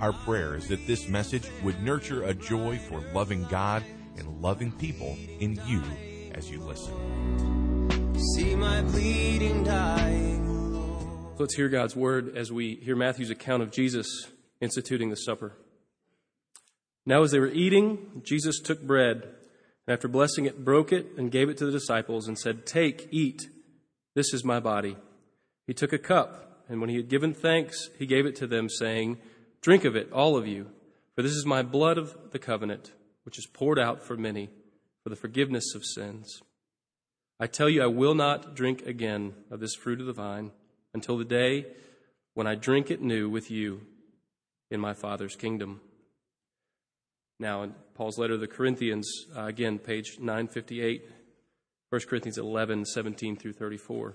Our 0.00 0.14
prayer 0.14 0.54
is 0.54 0.66
that 0.68 0.86
this 0.86 1.08
message 1.08 1.46
would 1.62 1.82
nurture 1.82 2.22
a 2.22 2.32
joy 2.32 2.78
for 2.78 3.02
loving 3.12 3.44
God 3.50 3.84
and 4.16 4.40
loving 4.40 4.72
people 4.72 5.18
in 5.40 5.60
you 5.66 5.82
as 6.34 6.50
you 6.50 6.58
listen. 6.60 6.94
See 8.34 8.54
my 8.54 8.80
bleeding 8.80 9.62
dying 9.62 10.72
Lord. 10.72 11.38
Let's 11.38 11.54
hear 11.54 11.68
God's 11.68 11.94
word 11.94 12.34
as 12.34 12.50
we 12.50 12.76
hear 12.76 12.96
Matthew's 12.96 13.28
account 13.28 13.62
of 13.62 13.72
Jesus 13.72 14.06
instituting 14.62 15.10
the 15.10 15.16
supper. 15.16 15.52
Now, 17.04 17.22
as 17.22 17.32
they 17.32 17.38
were 17.38 17.48
eating, 17.48 18.22
Jesus 18.24 18.58
took 18.58 18.82
bread, 18.82 19.22
and 19.86 19.92
after 19.92 20.08
blessing 20.08 20.46
it, 20.46 20.64
broke 20.64 20.92
it 20.92 21.08
and 21.18 21.30
gave 21.30 21.50
it 21.50 21.58
to 21.58 21.66
the 21.66 21.72
disciples 21.72 22.26
and 22.26 22.38
said, 22.38 22.64
Take, 22.64 23.08
eat, 23.10 23.48
this 24.14 24.32
is 24.32 24.44
my 24.44 24.60
body. 24.60 24.96
He 25.66 25.74
took 25.74 25.92
a 25.92 25.98
cup, 25.98 26.64
and 26.70 26.80
when 26.80 26.88
he 26.88 26.96
had 26.96 27.10
given 27.10 27.34
thanks, 27.34 27.90
he 27.98 28.06
gave 28.06 28.24
it 28.24 28.36
to 28.36 28.46
them, 28.46 28.70
saying, 28.70 29.18
Drink 29.62 29.84
of 29.84 29.94
it, 29.94 30.10
all 30.12 30.36
of 30.36 30.46
you, 30.46 30.70
for 31.14 31.22
this 31.22 31.32
is 31.32 31.44
my 31.44 31.62
blood 31.62 31.98
of 31.98 32.16
the 32.30 32.38
covenant, 32.38 32.92
which 33.24 33.38
is 33.38 33.46
poured 33.46 33.78
out 33.78 34.02
for 34.02 34.16
many 34.16 34.50
for 35.02 35.10
the 35.10 35.16
forgiveness 35.16 35.74
of 35.74 35.84
sins. 35.84 36.42
I 37.38 37.46
tell 37.46 37.68
you, 37.68 37.82
I 37.82 37.86
will 37.86 38.14
not 38.14 38.54
drink 38.54 38.86
again 38.86 39.34
of 39.50 39.60
this 39.60 39.74
fruit 39.74 40.00
of 40.00 40.06
the 40.06 40.12
vine 40.12 40.52
until 40.94 41.16
the 41.16 41.24
day 41.24 41.66
when 42.34 42.46
I 42.46 42.54
drink 42.54 42.90
it 42.90 43.00
new 43.00 43.28
with 43.28 43.50
you 43.50 43.82
in 44.70 44.80
my 44.80 44.94
Father's 44.94 45.36
kingdom. 45.36 45.80
Now, 47.38 47.62
in 47.62 47.74
Paul's 47.94 48.18
letter 48.18 48.34
to 48.34 48.38
the 48.38 48.46
Corinthians, 48.46 49.10
uh, 49.36 49.44
again, 49.44 49.78
page 49.78 50.18
958, 50.18 51.02
1 51.88 52.00
Corinthians 52.08 52.38
11, 52.38 52.84
17 52.84 53.36
through 53.36 53.54
34. 53.54 54.14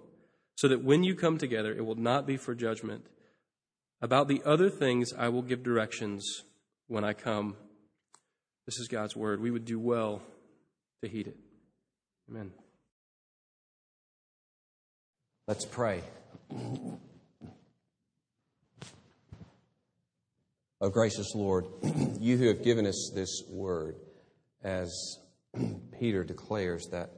so 0.55 0.67
that 0.67 0.83
when 0.83 1.03
you 1.03 1.15
come 1.15 1.37
together, 1.37 1.73
it 1.73 1.85
will 1.85 1.95
not 1.95 2.27
be 2.27 2.37
for 2.37 2.53
judgment. 2.53 3.05
About 4.01 4.27
the 4.27 4.41
other 4.45 4.69
things, 4.69 5.13
I 5.17 5.29
will 5.29 5.41
give 5.41 5.63
directions 5.63 6.43
when 6.87 7.03
I 7.03 7.13
come. 7.13 7.55
This 8.65 8.79
is 8.79 8.87
God's 8.87 9.15
word. 9.15 9.41
We 9.41 9.51
would 9.51 9.65
do 9.65 9.79
well 9.79 10.21
to 11.03 11.09
heed 11.09 11.27
it. 11.27 11.37
Amen. 12.29 12.51
Let's 15.47 15.65
pray. 15.65 16.01
Oh, 20.83 20.89
gracious 20.89 21.35
Lord, 21.35 21.65
you 22.19 22.37
who 22.37 22.47
have 22.47 22.63
given 22.63 22.87
us 22.87 23.11
this 23.13 23.43
word, 23.49 23.97
as 24.63 25.19
Peter 25.99 26.23
declares 26.23 26.87
that 26.91 27.11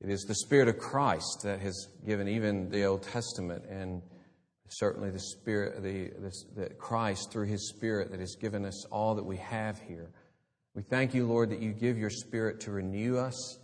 it 0.00 0.10
is 0.10 0.22
the 0.22 0.34
Spirit 0.34 0.68
of 0.68 0.78
Christ 0.78 1.40
that 1.44 1.60
has 1.60 1.88
given 2.06 2.28
even 2.28 2.68
the 2.68 2.84
Old 2.84 3.02
Testament 3.02 3.64
and 3.68 4.02
certainly 4.68 5.10
the 5.10 5.20
Spirit, 5.20 5.82
the, 5.82 6.10
the, 6.56 6.70
Christ 6.74 7.30
through 7.32 7.46
His 7.46 7.68
Spirit 7.68 8.10
that 8.10 8.20
has 8.20 8.34
given 8.36 8.64
us 8.64 8.84
all 8.86 9.14
that 9.14 9.24
we 9.24 9.36
have 9.38 9.80
here. 9.80 10.10
We 10.74 10.82
thank 10.82 11.14
you, 11.14 11.26
Lord, 11.26 11.50
that 11.50 11.60
you 11.60 11.72
give 11.72 11.96
your 11.98 12.10
Spirit 12.10 12.60
to 12.60 12.72
renew 12.72 13.16
us, 13.16 13.58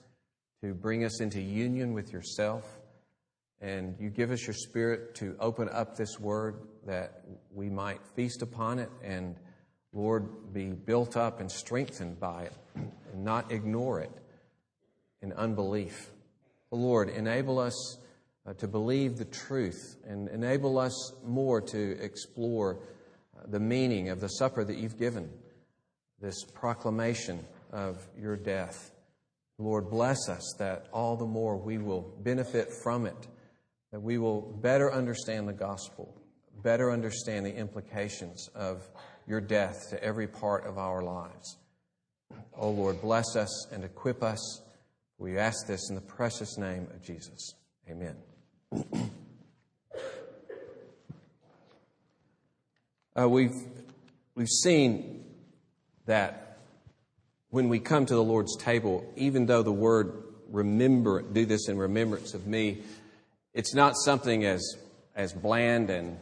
to 0.63 0.75
bring 0.75 1.05
us 1.05 1.21
into 1.21 1.41
union 1.41 1.93
with 1.93 2.13
yourself, 2.13 2.65
and 3.61 3.97
you 3.99 4.11
give 4.11 4.31
us 4.31 4.47
your 4.47 4.55
Spirit 4.55 5.15
to 5.17 5.37
open 5.41 5.69
up 5.71 5.97
this 5.97 6.19
word 6.19 6.61
that 6.87 7.25
we 7.53 7.69
might 7.69 8.01
feast 8.15 8.43
upon 8.43 8.79
it 8.79 8.91
and, 9.03 9.37
Lord, 9.93 10.53
be 10.53 10.69
built 10.69 11.17
up 11.17 11.41
and 11.41 11.51
strengthened 11.51 12.21
by 12.21 12.45
it 12.45 12.53
and 12.75 13.25
not 13.25 13.51
ignore 13.51 14.01
it 14.01 14.13
in 15.21 15.33
unbelief. 15.33 16.11
Lord, 16.71 17.09
enable 17.09 17.59
us 17.59 17.99
uh, 18.47 18.55
to 18.55 18.69
believe 18.69 19.17
the 19.17 19.25
truth 19.25 19.97
and 20.07 20.29
enable 20.29 20.79
us 20.79 21.13
more 21.25 21.61
to 21.61 21.99
explore 22.01 22.79
uh, 23.37 23.47
the 23.49 23.61
meaning 23.61 24.09
of 24.09 24.21
the 24.21 24.29
supper 24.29 24.65
that 24.65 24.77
you've 24.77 24.99
given, 24.99 25.31
this 26.21 26.45
proclamation 26.55 27.45
of 27.73 28.07
your 28.19 28.37
death. 28.37 28.93
Lord, 29.59 29.91
bless 29.91 30.29
us 30.29 30.55
that 30.59 30.87
all 30.93 31.17
the 31.17 31.27
more 31.27 31.57
we 31.57 31.79
will 31.79 32.15
benefit 32.21 32.69
from 32.83 33.05
it, 33.05 33.27
that 33.91 34.01
we 34.01 34.19
will 34.19 34.41
better 34.41 34.93
understand 34.93 35.49
the 35.49 35.53
gospel, 35.53 36.15
better 36.63 36.91
understand 36.91 37.45
the 37.45 37.55
implications 37.55 38.49
of 38.55 38.89
your 39.27 39.41
death 39.41 39.91
to 39.91 40.03
every 40.03 40.27
part 40.27 40.67
of 40.67 40.79
our 40.79 41.03
lives. 41.03 41.59
Oh 42.57 42.71
Lord, 42.71 43.01
bless 43.01 43.37
us 43.37 43.67
and 43.73 43.85
equip 43.85 44.23
us 44.23 44.63
we 45.21 45.37
ask 45.37 45.67
this 45.67 45.91
in 45.91 45.95
the 45.95 46.01
precious 46.01 46.57
name 46.57 46.89
of 46.95 47.03
Jesus. 47.03 47.55
Amen. 47.91 48.17
uh, 53.21 53.29
we've, 53.29 53.55
we've 54.35 54.49
seen 54.49 55.23
that 56.07 56.57
when 57.51 57.69
we 57.69 57.81
come 57.81 58.07
to 58.07 58.15
the 58.15 58.23
Lord's 58.23 58.57
table, 58.57 59.13
even 59.15 59.45
though 59.45 59.63
the 59.63 59.71
word 59.71 60.25
remember, 60.49 61.21
do 61.21 61.45
this 61.45 61.69
in 61.69 61.77
remembrance 61.77 62.33
of 62.33 62.47
me, 62.47 62.79
it's 63.53 63.75
not 63.75 63.97
something 63.97 64.47
as, 64.47 64.75
as 65.15 65.35
bland 65.35 65.91
and 65.91 66.17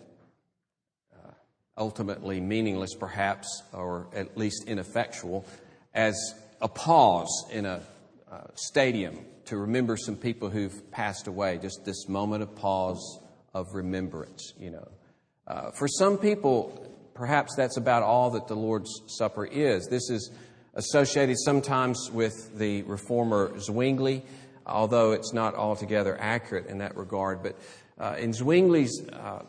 uh, 1.15 1.31
ultimately 1.77 2.41
meaningless, 2.41 2.97
perhaps, 2.97 3.62
or 3.73 4.09
at 4.12 4.37
least 4.37 4.65
ineffectual, 4.67 5.47
as 5.95 6.35
a 6.61 6.67
pause 6.67 7.47
in 7.53 7.65
a 7.65 7.81
uh, 8.30 8.42
stadium 8.54 9.25
to 9.46 9.56
remember 9.56 9.96
some 9.96 10.16
people 10.16 10.50
who've 10.50 10.90
passed 10.90 11.26
away. 11.26 11.58
Just 11.58 11.84
this 11.84 12.08
moment 12.08 12.42
of 12.42 12.54
pause 12.54 13.20
of 13.54 13.66
remembrance, 13.72 14.52
you 14.58 14.70
know. 14.70 14.88
Uh, 15.46 15.70
for 15.70 15.88
some 15.88 16.19
people, 16.19 16.86
perhaps 17.14 17.54
that's 17.56 17.76
about 17.76 18.02
all 18.02 18.30
that 18.30 18.46
the 18.48 18.54
Lord's 18.54 18.90
Supper 19.06 19.46
is. 19.46 19.86
This 19.86 20.10
is 20.10 20.30
associated 20.75 21.36
sometimes 21.38 22.10
with 22.12 22.56
the 22.58 22.82
reformer 22.82 23.58
Zwingli, 23.58 24.25
although 24.66 25.12
it's 25.12 25.32
not 25.32 25.54
altogether 25.54 26.16
accurate 26.20 26.66
in 26.66 26.78
that 26.78 26.96
regard. 26.96 27.42
But 27.42 27.56
uh, 27.98 28.16
in 28.19 28.32
Zwingli's 28.32 29.02
uh, 29.10 29.42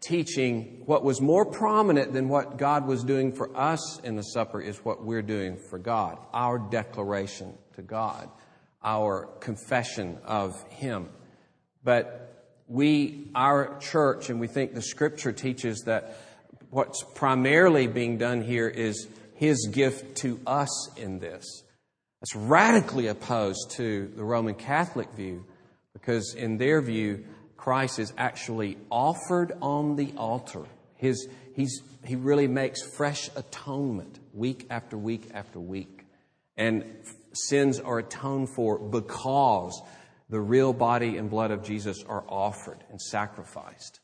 teaching, 0.00 0.82
what 0.86 1.02
was 1.02 1.20
more 1.20 1.44
prominent 1.44 2.12
than 2.12 2.28
what 2.28 2.58
God 2.58 2.86
was 2.86 3.04
doing 3.04 3.32
for 3.32 3.56
us 3.56 4.00
in 4.00 4.16
the 4.16 4.22
supper 4.22 4.60
is 4.60 4.78
what 4.78 5.04
we're 5.04 5.22
doing 5.22 5.56
for 5.56 5.78
God, 5.78 6.18
our 6.32 6.58
declaration 6.58 7.54
to 7.74 7.82
God, 7.82 8.28
our 8.82 9.28
confession 9.40 10.18
of 10.24 10.62
Him. 10.70 11.08
But 11.82 12.26
we, 12.68 13.30
our 13.34 13.78
church, 13.78 14.28
and 14.28 14.40
we 14.40 14.48
think 14.48 14.74
the 14.74 14.82
scripture 14.82 15.32
teaches 15.32 15.82
that 15.82 16.18
what's 16.70 17.02
primarily 17.14 17.86
being 17.86 18.18
done 18.18 18.42
here 18.42 18.68
is 18.68 19.06
his 19.34 19.68
gift 19.70 20.16
to 20.18 20.40
us 20.46 20.90
in 20.96 21.18
this. 21.18 21.62
That's 22.20 22.34
radically 22.34 23.06
opposed 23.06 23.72
to 23.72 24.10
the 24.16 24.24
Roman 24.24 24.54
Catholic 24.54 25.10
view 25.12 25.44
because, 25.92 26.34
in 26.34 26.56
their 26.56 26.80
view, 26.80 27.24
Christ 27.66 27.98
is 27.98 28.12
actually 28.16 28.78
offered 28.92 29.50
on 29.60 29.96
the 29.96 30.12
altar. 30.16 30.62
His, 30.94 31.26
he's, 31.56 31.82
he 32.04 32.14
really 32.14 32.46
makes 32.46 32.80
fresh 32.80 33.28
atonement 33.34 34.20
week 34.32 34.68
after 34.70 34.96
week 34.96 35.30
after 35.34 35.58
week. 35.58 36.04
And 36.56 36.84
sins 37.32 37.80
are 37.80 37.98
atoned 37.98 38.54
for 38.54 38.78
because 38.78 39.82
the 40.30 40.38
real 40.38 40.72
body 40.72 41.16
and 41.16 41.28
blood 41.28 41.50
of 41.50 41.64
Jesus 41.64 42.04
are 42.04 42.22
offered 42.28 42.84
and 42.88 43.02
sacrificed. 43.02 43.98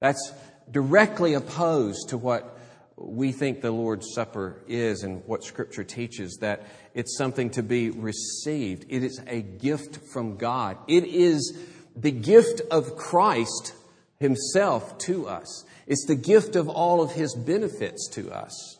That's 0.00 0.32
directly 0.70 1.34
opposed 1.34 2.10
to 2.10 2.16
what 2.16 2.56
we 2.96 3.32
think 3.32 3.62
the 3.62 3.72
Lord's 3.72 4.14
Supper 4.14 4.62
is 4.68 5.02
and 5.02 5.24
what 5.26 5.42
Scripture 5.42 5.82
teaches 5.82 6.38
that 6.40 6.68
it's 6.94 7.18
something 7.18 7.50
to 7.50 7.64
be 7.64 7.90
received. 7.90 8.84
It 8.88 9.02
is 9.02 9.20
a 9.26 9.42
gift 9.42 9.98
from 10.12 10.36
God. 10.36 10.78
It 10.86 11.02
is 11.04 11.58
the 12.00 12.10
gift 12.10 12.60
of 12.70 12.96
Christ 12.96 13.74
Himself 14.20 14.98
to 14.98 15.26
us. 15.26 15.64
It's 15.86 16.06
the 16.06 16.14
gift 16.14 16.56
of 16.56 16.68
all 16.68 17.02
of 17.02 17.12
His 17.12 17.34
benefits 17.34 18.08
to 18.12 18.30
us. 18.30 18.78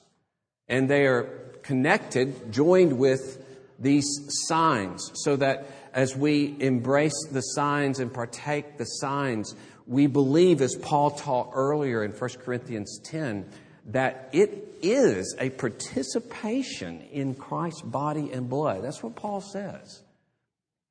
And 0.68 0.88
they 0.88 1.06
are 1.06 1.24
connected, 1.62 2.52
joined 2.52 2.98
with 2.98 3.44
these 3.78 4.06
signs, 4.46 5.10
so 5.14 5.36
that 5.36 5.66
as 5.92 6.16
we 6.16 6.56
embrace 6.60 7.26
the 7.30 7.40
signs 7.40 7.98
and 7.98 8.12
partake 8.12 8.76
the 8.76 8.84
signs, 8.84 9.54
we 9.86 10.06
believe, 10.06 10.60
as 10.60 10.76
Paul 10.76 11.12
taught 11.12 11.50
earlier 11.54 12.04
in 12.04 12.12
1 12.12 12.30
Corinthians 12.44 13.00
10, 13.04 13.48
that 13.86 14.28
it 14.32 14.78
is 14.82 15.34
a 15.38 15.48
participation 15.50 17.00
in 17.10 17.34
Christ's 17.34 17.82
body 17.82 18.30
and 18.32 18.50
blood. 18.50 18.84
That's 18.84 19.02
what 19.02 19.16
Paul 19.16 19.40
says. 19.40 20.02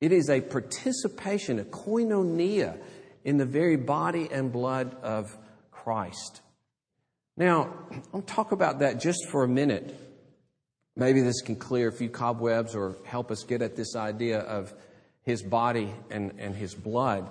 It 0.00 0.12
is 0.12 0.30
a 0.30 0.40
participation, 0.40 1.58
a 1.58 1.64
koinonia, 1.64 2.78
in 3.24 3.36
the 3.36 3.44
very 3.44 3.76
body 3.76 4.28
and 4.30 4.52
blood 4.52 4.96
of 5.02 5.36
Christ. 5.70 6.40
Now, 7.36 7.72
I'll 8.14 8.22
talk 8.22 8.52
about 8.52 8.80
that 8.80 9.00
just 9.00 9.28
for 9.28 9.44
a 9.44 9.48
minute. 9.48 9.94
Maybe 10.96 11.20
this 11.20 11.42
can 11.42 11.56
clear 11.56 11.88
a 11.88 11.92
few 11.92 12.08
cobwebs 12.08 12.74
or 12.74 12.96
help 13.04 13.30
us 13.30 13.44
get 13.44 13.62
at 13.62 13.76
this 13.76 13.94
idea 13.94 14.40
of 14.40 14.72
his 15.22 15.42
body 15.42 15.92
and, 16.10 16.32
and 16.38 16.54
his 16.54 16.74
blood. 16.74 17.28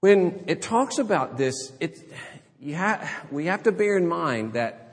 When 0.00 0.44
it 0.46 0.60
talks 0.60 0.98
about 0.98 1.38
this, 1.38 1.72
it, 1.80 1.98
ha- 2.74 3.08
we 3.30 3.46
have 3.46 3.62
to 3.62 3.72
bear 3.72 3.96
in 3.96 4.06
mind 4.06 4.54
that 4.54 4.85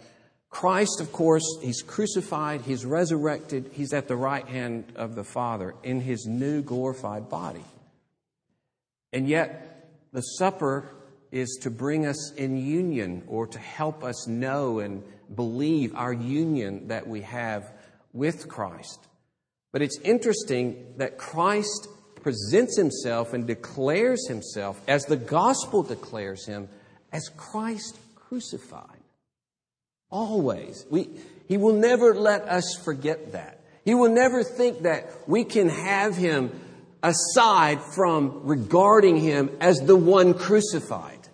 Christ, 0.54 1.02
of 1.02 1.12
course, 1.12 1.58
he's 1.64 1.82
crucified, 1.82 2.62
he's 2.62 2.86
resurrected, 2.86 3.72
he's 3.74 3.92
at 3.92 4.08
the 4.08 4.16
right 4.16 4.48
hand 4.48 4.86
of 4.96 5.16
the 5.16 5.24
Father 5.24 5.74
in 5.82 6.00
his 6.00 6.28
new 6.28 6.62
glorified 6.62 7.28
body. 7.28 7.66
And 9.12 9.28
yet, 9.28 9.90
the 10.14 10.22
supper 10.22 10.92
is 11.32 11.58
to 11.64 11.72
bring 11.72 12.06
us 12.06 12.32
in 12.34 12.56
union 12.64 13.24
or 13.28 13.48
to 13.48 13.58
help 13.58 14.04
us 14.04 14.28
know 14.28 14.78
and 14.78 15.02
believe 15.36 15.96
our 15.96 16.14
union 16.14 16.90
that 16.90 17.08
we 17.08 17.22
have 17.22 17.74
with 18.14 18.48
Christ. 18.48 19.08
But 19.72 19.82
it's 19.82 19.98
interesting 20.02 20.94
that 20.98 21.18
Christ 21.18 21.88
presents 22.22 22.78
himself 22.78 23.34
and 23.34 23.48
declares 23.48 24.28
himself 24.28 24.80
as 24.88 25.04
the 25.06 25.18
gospel 25.18 25.82
declares 25.82 26.46
him 26.46 26.70
as 27.12 27.28
Christ 27.36 27.98
crucified. 28.14 29.03
Always. 30.14 30.86
We, 30.92 31.10
he 31.48 31.58
will 31.58 31.74
never 31.74 32.14
let 32.14 32.44
us 32.44 32.78
forget 32.86 33.32
that. 33.32 33.60
He 33.84 33.96
will 33.96 34.12
never 34.12 34.44
think 34.44 34.84
that 34.84 35.10
we 35.28 35.44
can 35.44 35.70
have 35.70 36.16
him 36.16 36.52
aside 37.02 37.82
from 37.82 38.42
regarding 38.44 39.18
him 39.18 39.50
as 39.60 39.80
the 39.80 39.96
one 39.96 40.36
crucified. 40.36 41.28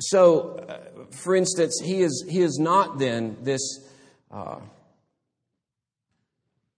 So, 0.00 0.56
uh, 0.56 1.04
for 1.12 1.36
instance, 1.36 1.80
he 1.80 2.00
is, 2.00 2.26
he 2.28 2.40
is 2.40 2.58
not 2.58 2.98
then 2.98 3.36
this 3.42 3.88
uh, 4.32 4.58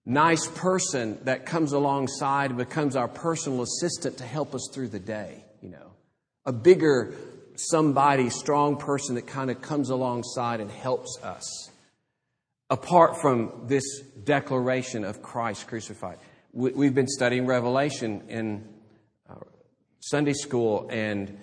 nice 0.05 0.47
person 0.47 1.19
that 1.25 1.47
comes 1.47 1.73
alongside 1.73 2.51
and 2.51 2.59
becomes 2.59 2.95
our 2.95 3.09
personal 3.09 3.63
assistant 3.63 4.19
to 4.19 4.25
help 4.25 4.55
us 4.55 4.69
through 4.71 4.89
the 4.89 5.01
day, 5.01 5.43
you 5.63 5.71
know 5.71 5.95
a 6.47 6.53
bigger 6.53 7.15
somebody, 7.57 8.31
strong 8.31 8.77
person 8.77 9.15
that 9.15 9.27
kind 9.27 9.51
of 9.51 9.61
comes 9.61 9.91
alongside 9.91 10.61
and 10.61 10.71
helps 10.71 11.19
us. 11.23 11.71
Apart 12.71 13.21
from 13.21 13.65
this 13.67 14.01
declaration 14.25 15.05
of 15.05 15.23
Christ 15.23 15.67
crucified, 15.67 16.19
we've 16.53 16.95
been 16.95 17.09
studying 17.09 17.47
Revelation 17.47 18.23
in 18.29 18.69
uh, 19.29 19.35
Sunday 20.01 20.33
school, 20.33 20.89
and 20.91 21.39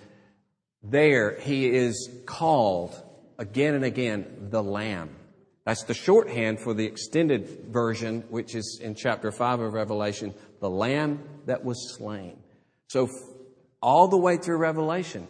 there 0.82 1.38
he 1.40 1.68
is 1.68 2.10
called 2.26 3.00
again 3.38 3.74
and 3.74 3.84
again 3.84 4.48
the 4.50 4.62
Lamb. 4.62 5.16
That's 5.64 5.84
the 5.84 5.94
shorthand 5.94 6.58
for 6.60 6.74
the 6.74 6.86
extended 6.86 7.66
version, 7.68 8.24
which 8.30 8.54
is 8.54 8.80
in 8.82 8.96
chapter 8.96 9.30
5 9.30 9.60
of 9.60 9.72
Revelation, 9.74 10.34
the 10.60 10.70
Lamb 10.70 11.22
that 11.46 11.64
was 11.64 11.96
slain. 11.96 12.36
So 12.88 13.08
all 13.80 14.08
the 14.08 14.16
way 14.16 14.36
through 14.38 14.56
Revelation, 14.56 15.28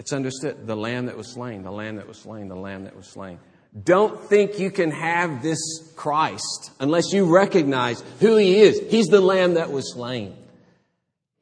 it's 0.00 0.14
understood 0.14 0.66
the 0.66 0.74
lamb 0.74 1.06
that 1.06 1.16
was 1.18 1.30
slain, 1.34 1.62
the 1.62 1.70
lamb 1.70 1.96
that 1.96 2.08
was 2.08 2.16
slain, 2.16 2.48
the 2.48 2.56
lamb 2.56 2.84
that 2.84 2.96
was 2.96 3.06
slain. 3.06 3.38
Don't 3.84 4.18
think 4.18 4.58
you 4.58 4.70
can 4.70 4.90
have 4.90 5.42
this 5.42 5.58
Christ 5.94 6.70
unless 6.80 7.12
you 7.12 7.26
recognize 7.26 8.02
who 8.18 8.36
he 8.36 8.60
is. 8.62 8.80
He's 8.90 9.08
the 9.08 9.20
lamb 9.20 9.54
that 9.54 9.70
was 9.70 9.92
slain. 9.92 10.34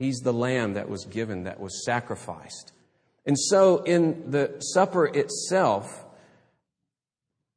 He's 0.01 0.19
the 0.25 0.33
lamb 0.33 0.73
that 0.73 0.89
was 0.89 1.05
given, 1.05 1.45
that 1.45 1.61
was 1.61 1.85
sacrificed. 1.85 2.73
And 3.25 3.39
so 3.39 3.85
in 3.85 4.33
the 4.33 4.57
supper 4.59 5.07
itself, 5.07 6.05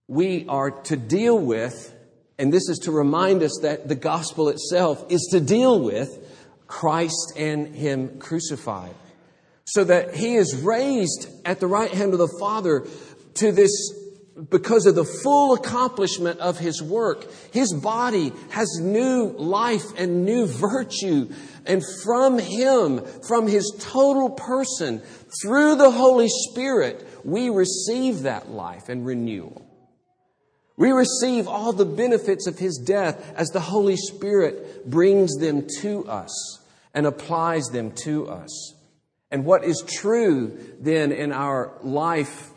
we 0.08 0.46
are 0.48 0.70
to 0.70 0.96
deal 0.96 1.40
with, 1.40 1.96
and 2.38 2.54
this 2.54 2.70
is 2.70 2.78
to 2.84 2.92
remind 2.92 3.42
us 3.42 3.58
that 3.64 3.88
the 3.88 3.96
gospel 3.96 4.50
itself 4.50 5.04
is 5.10 5.30
to 5.32 5.40
deal 5.40 5.80
with 5.80 6.32
Christ 6.68 7.34
and 7.38 7.76
Him 7.76 8.20
crucified. 8.20 8.94
So 9.66 9.84
that 9.84 10.16
He 10.16 10.36
is 10.36 10.62
raised 10.64 11.28
at 11.46 11.60
the 11.60 11.68
right 11.68 11.92
hand 11.92 12.14
of 12.14 12.20
the 12.20 12.36
Father 12.40 12.86
to 13.36 13.52
this 13.52 13.72
because 14.50 14.86
of 14.86 14.96
the 14.96 15.06
full 15.06 15.54
accomplishment 15.54 16.40
of 16.40 16.58
his 16.58 16.82
work. 16.82 17.32
His 17.52 17.74
body 17.74 18.32
has 18.50 18.80
new 18.82 19.36
life 19.38 19.86
and 19.98 20.26
new 20.26 20.46
virtue. 20.48 21.30
And 21.66 21.84
from 22.04 22.40
him, 22.40 23.06
from 23.28 23.48
his 23.48 23.72
total 23.80 24.30
person, 24.30 25.02
through 25.44 25.76
the 25.76 25.92
Holy 25.92 26.30
Spirit, 26.30 27.06
we 27.24 27.50
receive 27.50 28.24
that 28.24 28.50
life 28.50 28.90
and 28.90 29.06
renewal. 29.06 29.68
We 30.78 30.92
receive 30.92 31.48
all 31.48 31.74
the 31.74 31.86
benefits 31.86 32.48
of 32.48 32.58
his 32.58 32.78
death 32.78 33.34
as 33.36 33.50
the 33.50 33.60
Holy 33.60 33.98
Spirit 33.98 34.90
brings 34.90 35.36
them 35.38 35.68
to 35.82 36.08
us 36.08 36.60
and 36.94 37.06
applies 37.06 37.66
them 37.68 37.92
to 38.04 38.28
us. 38.28 38.74
And 39.32 39.46
what 39.46 39.64
is 39.64 39.84
true 39.88 40.60
then 40.80 41.12
in 41.12 41.32
our 41.32 41.72
life 41.82 42.52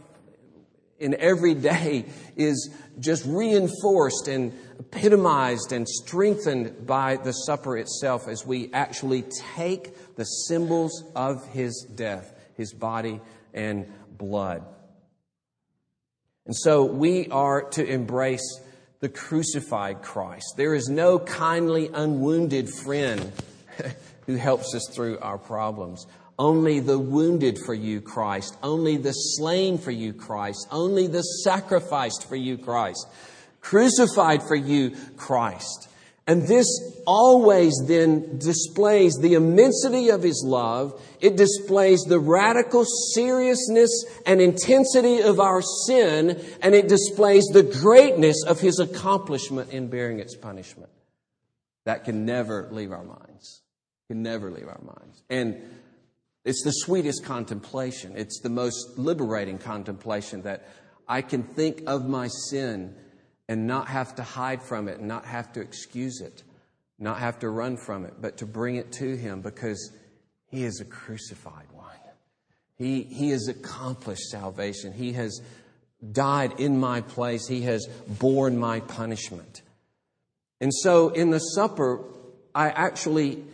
in 0.99 1.15
every 1.19 1.55
day 1.55 2.07
is 2.37 2.71
just 2.99 3.25
reinforced 3.27 4.29
and 4.29 4.53
epitomized 4.79 5.73
and 5.73 5.89
strengthened 5.89 6.87
by 6.87 7.17
the 7.17 7.33
supper 7.33 7.77
itself 7.77 8.29
as 8.29 8.47
we 8.47 8.73
actually 8.73 9.25
take 9.55 10.17
the 10.17 10.25
symbols 10.25 11.05
of 11.15 11.47
his 11.49 11.87
death, 11.95 12.33
his 12.57 12.73
body 12.73 13.21
and 13.53 13.87
blood. 14.17 14.65
And 16.47 16.57
so 16.57 16.85
we 16.85 17.29
are 17.29 17.63
to 17.71 17.85
embrace 17.85 18.61
the 19.01 19.09
crucified 19.09 20.03
Christ. 20.03 20.55
There 20.57 20.75
is 20.75 20.89
no 20.89 21.19
kindly, 21.19 21.91
unwounded 21.93 22.69
friend 22.71 23.33
who 24.27 24.37
helps 24.37 24.75
us 24.75 24.89
through 24.95 25.19
our 25.21 25.39
problems. 25.39 26.07
Only 26.39 26.81
the 26.81 26.99
wounded 26.99 27.59
for 27.65 27.75
you, 27.75 28.01
Christ. 28.01 28.57
Only 28.63 28.97
the 28.97 29.13
slain 29.13 29.79
for 29.79 29.91
you, 29.91 30.13
Christ. 30.13 30.67
Only 30.71 31.07
the 31.07 31.23
sacrificed 31.23 32.29
for 32.29 32.37
you, 32.37 32.59
Christ. 32.59 33.07
Crucified 33.61 34.43
for 34.43 34.57
you, 34.57 34.97
Christ. 35.17 35.89
And 36.27 36.43
this 36.49 36.67
always 37.07 37.75
then 37.87 38.39
displays 38.39 39.15
the 39.21 39.35
immensity 39.35 40.09
of 40.09 40.23
his 40.23 40.43
love. 40.45 41.01
It 41.21 41.37
displays 41.37 42.01
the 42.01 42.19
radical 42.19 42.85
seriousness 43.15 44.05
and 44.25 44.41
intensity 44.41 45.21
of 45.21 45.39
our 45.39 45.61
sin, 45.87 46.43
and 46.63 46.75
it 46.75 46.89
displays 46.89 47.45
the 47.53 47.63
greatness 47.63 48.43
of 48.47 48.61
his 48.61 48.79
accomplishment 48.79 49.71
in 49.71 49.89
bearing 49.89 50.19
its 50.19 50.35
punishment. 50.35 50.91
That 51.85 52.05
can 52.05 52.25
never 52.25 52.69
leave 52.73 52.91
our 52.91 53.05
minds. 53.05 53.61
Can 54.09 54.23
never 54.23 54.51
leave 54.51 54.69
our 54.69 54.81
minds. 54.83 55.23
And 55.29 55.63
it's 56.45 56.63
the 56.63 56.71
sweetest 56.71 57.25
contemplation. 57.25 58.15
It's 58.17 58.41
the 58.41 58.51
most 58.51 58.99
liberating 58.99 59.59
contemplation 59.59 60.43
that 60.43 60.69
I 61.09 61.23
can 61.23 61.43
think 61.43 61.83
of 61.87 62.09
my 62.09 62.29
sin 62.29 62.95
and 63.49 63.67
not 63.67 63.89
have 63.89 64.15
to 64.17 64.23
hide 64.23 64.63
from 64.63 64.89
it, 64.89 64.99
and 64.99 65.09
not 65.09 65.27
have 65.27 65.53
to 65.53 65.61
excuse 65.61 66.21
it, 66.21 66.43
not 66.99 67.19
have 67.19 67.39
to 67.41 67.49
run 67.51 67.77
from 67.77 68.07
it, 68.07 68.15
but 68.21 68.39
to 68.39 68.47
bring 68.47 68.77
it 68.77 68.93
to 68.93 69.17
Him 69.17 69.43
because 69.43 69.93
He 70.51 70.65
is 70.65 70.81
a 70.81 70.85
crucified 70.85 71.71
one. 71.73 71.85
He, 72.77 73.03
he 73.03 73.31
has 73.31 73.49
accomplished 73.49 74.31
salvation. 74.31 74.93
He 74.93 75.13
has 75.13 75.41
died 76.13 76.59
in 76.59 76.81
my 76.81 77.03
place. 77.03 77.47
He 77.47 77.63
has 77.63 77.87
borne 78.09 78.59
my 78.59 78.81
punishment. 78.81 79.63
And 80.61 80.73
so 80.75 81.11
in 81.11 81.31
the 81.31 81.39
supper, 81.39 82.05
I 82.55 82.71
actually, 82.71 83.45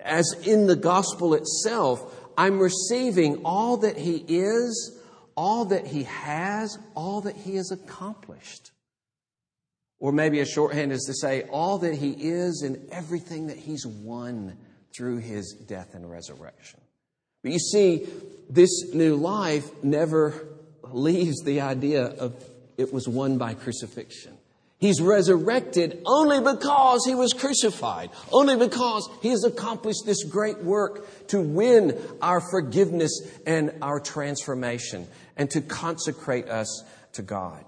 as 0.00 0.34
in 0.44 0.66
the 0.66 0.76
gospel 0.76 1.34
itself, 1.34 2.19
I'm 2.40 2.58
receiving 2.58 3.42
all 3.44 3.76
that 3.78 3.98
He 3.98 4.24
is, 4.26 4.98
all 5.36 5.66
that 5.66 5.86
He 5.86 6.04
has, 6.04 6.78
all 6.94 7.20
that 7.20 7.36
He 7.36 7.56
has 7.56 7.70
accomplished. 7.70 8.70
Or 9.98 10.10
maybe 10.10 10.40
a 10.40 10.46
shorthand 10.46 10.90
is 10.90 11.02
to 11.02 11.12
say 11.12 11.42
all 11.50 11.76
that 11.80 11.94
He 11.94 12.12
is 12.12 12.62
and 12.62 12.88
everything 12.90 13.48
that 13.48 13.58
He's 13.58 13.86
won 13.86 14.56
through 14.96 15.18
His 15.18 15.52
death 15.52 15.94
and 15.94 16.10
resurrection. 16.10 16.80
But 17.42 17.52
you 17.52 17.58
see, 17.58 18.06
this 18.48 18.94
new 18.94 19.16
life 19.16 19.84
never 19.84 20.48
leaves 20.84 21.42
the 21.44 21.60
idea 21.60 22.04
of 22.04 22.42
it 22.78 22.90
was 22.90 23.06
won 23.06 23.36
by 23.36 23.52
crucifixion. 23.52 24.38
He's 24.80 25.02
resurrected 25.02 26.00
only 26.06 26.40
because 26.40 27.04
he 27.04 27.14
was 27.14 27.34
crucified, 27.34 28.08
only 28.32 28.56
because 28.56 29.10
he 29.20 29.28
has 29.28 29.44
accomplished 29.44 30.06
this 30.06 30.24
great 30.24 30.58
work 30.64 31.26
to 31.28 31.40
win 31.40 32.00
our 32.22 32.40
forgiveness 32.50 33.12
and 33.46 33.74
our 33.82 34.00
transformation 34.00 35.06
and 35.36 35.50
to 35.50 35.60
consecrate 35.60 36.48
us 36.48 36.82
to 37.12 37.22
God. 37.22 37.62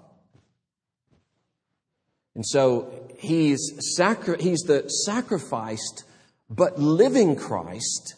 And 2.35 2.47
so 2.47 2.91
he's, 3.19 3.73
sacri- 3.95 4.41
he's 4.41 4.61
the 4.61 4.89
sacrificed 4.89 6.05
but 6.49 6.79
living 6.79 7.37
Christ, 7.37 8.15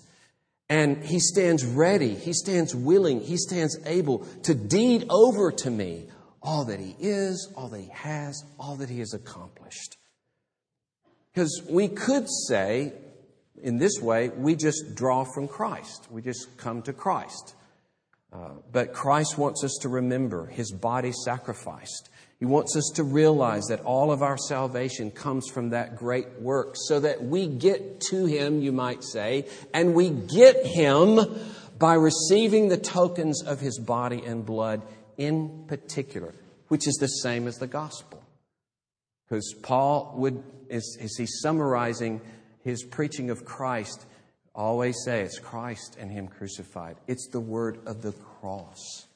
and 0.68 1.04
he 1.04 1.18
stands 1.18 1.64
ready, 1.64 2.14
he 2.14 2.32
stands 2.32 2.74
willing, 2.74 3.20
he 3.20 3.36
stands 3.36 3.76
able 3.86 4.26
to 4.44 4.54
deed 4.54 5.06
over 5.10 5.50
to 5.50 5.70
me 5.70 6.06
all 6.44 6.66
that 6.66 6.78
he 6.78 6.94
is, 7.00 7.50
all 7.56 7.68
that 7.68 7.80
he 7.80 7.90
has, 7.92 8.44
all 8.60 8.76
that 8.76 8.90
he 8.90 8.98
has 9.00 9.14
accomplished. 9.14 9.96
Because 11.32 11.62
we 11.68 11.88
could 11.88 12.28
say, 12.28 12.92
in 13.60 13.78
this 13.78 13.98
way, 14.00 14.28
we 14.28 14.54
just 14.54 14.94
draw 14.94 15.24
from 15.24 15.48
Christ. 15.48 16.06
We 16.10 16.22
just 16.22 16.56
come 16.58 16.82
to 16.82 16.92
Christ. 16.92 17.56
Uh, 18.32 18.50
but 18.70 18.92
Christ 18.92 19.38
wants 19.38 19.64
us 19.64 19.78
to 19.82 19.88
remember 19.88 20.46
his 20.46 20.70
body 20.70 21.12
sacrificed. 21.24 22.10
He 22.38 22.44
wants 22.44 22.76
us 22.76 22.92
to 22.96 23.04
realize 23.04 23.64
that 23.68 23.80
all 23.80 24.12
of 24.12 24.22
our 24.22 24.36
salvation 24.36 25.10
comes 25.10 25.48
from 25.48 25.70
that 25.70 25.96
great 25.96 26.40
work 26.40 26.74
so 26.76 27.00
that 27.00 27.24
we 27.24 27.46
get 27.46 28.00
to 28.10 28.26
him, 28.26 28.60
you 28.60 28.72
might 28.72 29.02
say, 29.02 29.46
and 29.72 29.94
we 29.94 30.10
get 30.10 30.66
him 30.66 31.20
by 31.78 31.94
receiving 31.94 32.68
the 32.68 32.76
tokens 32.76 33.42
of 33.42 33.60
his 33.60 33.78
body 33.78 34.22
and 34.24 34.44
blood 34.44 34.82
in 35.16 35.64
particular, 35.66 36.34
which 36.68 36.86
is 36.86 36.94
the 36.94 37.06
same 37.06 37.46
as 37.46 37.56
the 37.56 37.66
gospel. 37.66 38.22
Because 39.28 39.54
Paul 39.62 40.14
would, 40.16 40.42
as, 40.70 40.96
as 41.00 41.14
he's 41.16 41.40
summarizing 41.40 42.20
his 42.62 42.82
preaching 42.82 43.30
of 43.30 43.44
Christ, 43.44 44.06
always 44.54 44.96
say 45.04 45.22
it's 45.22 45.38
Christ 45.38 45.96
and 45.98 46.10
Him 46.10 46.28
crucified. 46.28 46.96
It's 47.06 47.28
the 47.28 47.40
word 47.40 47.78
of 47.86 48.02
the 48.02 48.12
cross. 48.12 49.06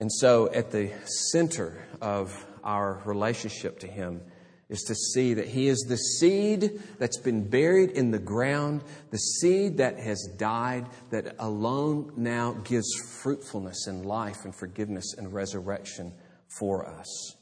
And 0.00 0.12
so, 0.12 0.52
at 0.52 0.72
the 0.72 0.90
center 1.32 1.86
of 2.00 2.44
our 2.62 3.00
relationship 3.04 3.78
to 3.80 3.86
Him 3.86 4.20
is 4.68 4.82
to 4.82 4.94
see 4.94 5.34
that 5.34 5.48
He 5.48 5.68
is 5.68 5.84
the 5.88 5.96
seed 5.96 6.82
that's 6.98 7.18
been 7.18 7.48
buried 7.48 7.90
in 7.90 8.10
the 8.10 8.18
ground, 8.18 8.82
the 9.10 9.18
seed 9.18 9.76
that 9.76 9.98
has 9.98 10.28
died, 10.38 10.86
that 11.10 11.36
alone 11.38 12.12
now 12.16 12.52
gives 12.64 12.88
fruitfulness 13.22 13.86
and 13.86 14.06
life 14.06 14.44
and 14.44 14.54
forgiveness 14.54 15.14
and 15.16 15.32
resurrection 15.32 16.12
for 16.58 16.86
us. 16.86 17.36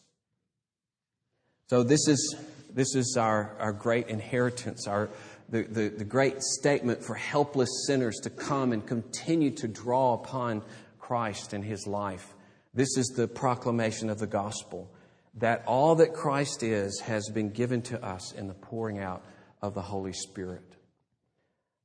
So, 1.68 1.82
this 1.82 2.06
is, 2.08 2.36
this 2.72 2.94
is 2.94 3.16
our, 3.16 3.56
our 3.58 3.72
great 3.72 4.08
inheritance, 4.08 4.86
our, 4.86 5.08
the, 5.48 5.62
the, 5.62 5.88
the 5.88 6.04
great 6.04 6.42
statement 6.42 7.04
for 7.04 7.14
helpless 7.14 7.86
sinners 7.86 8.18
to 8.24 8.30
come 8.30 8.72
and 8.72 8.86
continue 8.86 9.52
to 9.52 9.68
draw 9.68 10.14
upon 10.14 10.62
Christ 10.98 11.52
and 11.52 11.64
His 11.64 11.86
life. 11.86 12.34
This 12.74 12.96
is 12.96 13.06
the 13.16 13.28
proclamation 13.28 14.10
of 14.10 14.18
the 14.18 14.26
gospel 14.26 14.91
that 15.34 15.64
all 15.66 15.96
that 15.96 16.12
Christ 16.12 16.62
is 16.62 17.00
has 17.00 17.28
been 17.30 17.50
given 17.50 17.82
to 17.82 18.04
us 18.04 18.32
in 18.32 18.48
the 18.48 18.54
pouring 18.54 18.98
out 18.98 19.24
of 19.60 19.74
the 19.74 19.82
Holy 19.82 20.12
Spirit. 20.12 20.62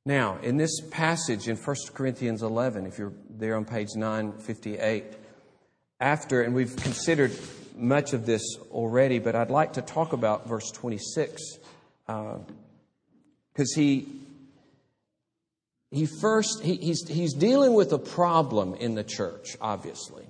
Now, 0.04 0.38
in 0.42 0.56
this 0.56 0.80
passage 0.90 1.48
in 1.48 1.56
1 1.56 1.76
Corinthians 1.94 2.42
11, 2.42 2.86
if 2.86 2.98
you're 2.98 3.12
there 3.28 3.56
on 3.56 3.64
page 3.64 3.88
958, 3.94 5.04
after, 6.00 6.42
and 6.42 6.54
we've 6.54 6.76
considered 6.76 7.32
much 7.76 8.12
of 8.12 8.26
this 8.26 8.42
already, 8.70 9.18
but 9.18 9.34
I'd 9.34 9.50
like 9.50 9.74
to 9.74 9.82
talk 9.82 10.12
about 10.12 10.48
verse 10.48 10.70
26, 10.70 11.58
because 12.06 12.46
uh, 13.58 13.74
he, 13.74 14.06
he 15.90 16.06
first, 16.06 16.62
he, 16.62 16.76
he's, 16.76 17.06
he's 17.08 17.34
dealing 17.34 17.74
with 17.74 17.92
a 17.92 17.98
problem 17.98 18.74
in 18.74 18.94
the 18.94 19.04
church, 19.04 19.56
obviously. 19.60 20.24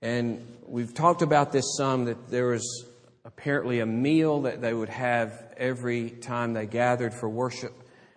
And 0.00 0.46
we've 0.66 0.94
talked 0.94 1.22
about 1.22 1.50
this 1.50 1.76
some 1.76 2.04
that 2.04 2.28
there 2.28 2.48
was 2.48 2.86
apparently 3.24 3.80
a 3.80 3.86
meal 3.86 4.42
that 4.42 4.60
they 4.60 4.72
would 4.72 4.88
have 4.88 5.54
every 5.56 6.10
time 6.10 6.52
they 6.52 6.66
gathered 6.66 7.12
for 7.12 7.28
worship. 7.28 7.72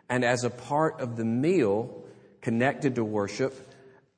And 0.09 0.23
as 0.23 0.43
a 0.43 0.49
part 0.49 0.99
of 0.99 1.17
the 1.17 1.25
meal 1.25 2.03
connected 2.41 2.95
to 2.95 3.03
worship, 3.03 3.55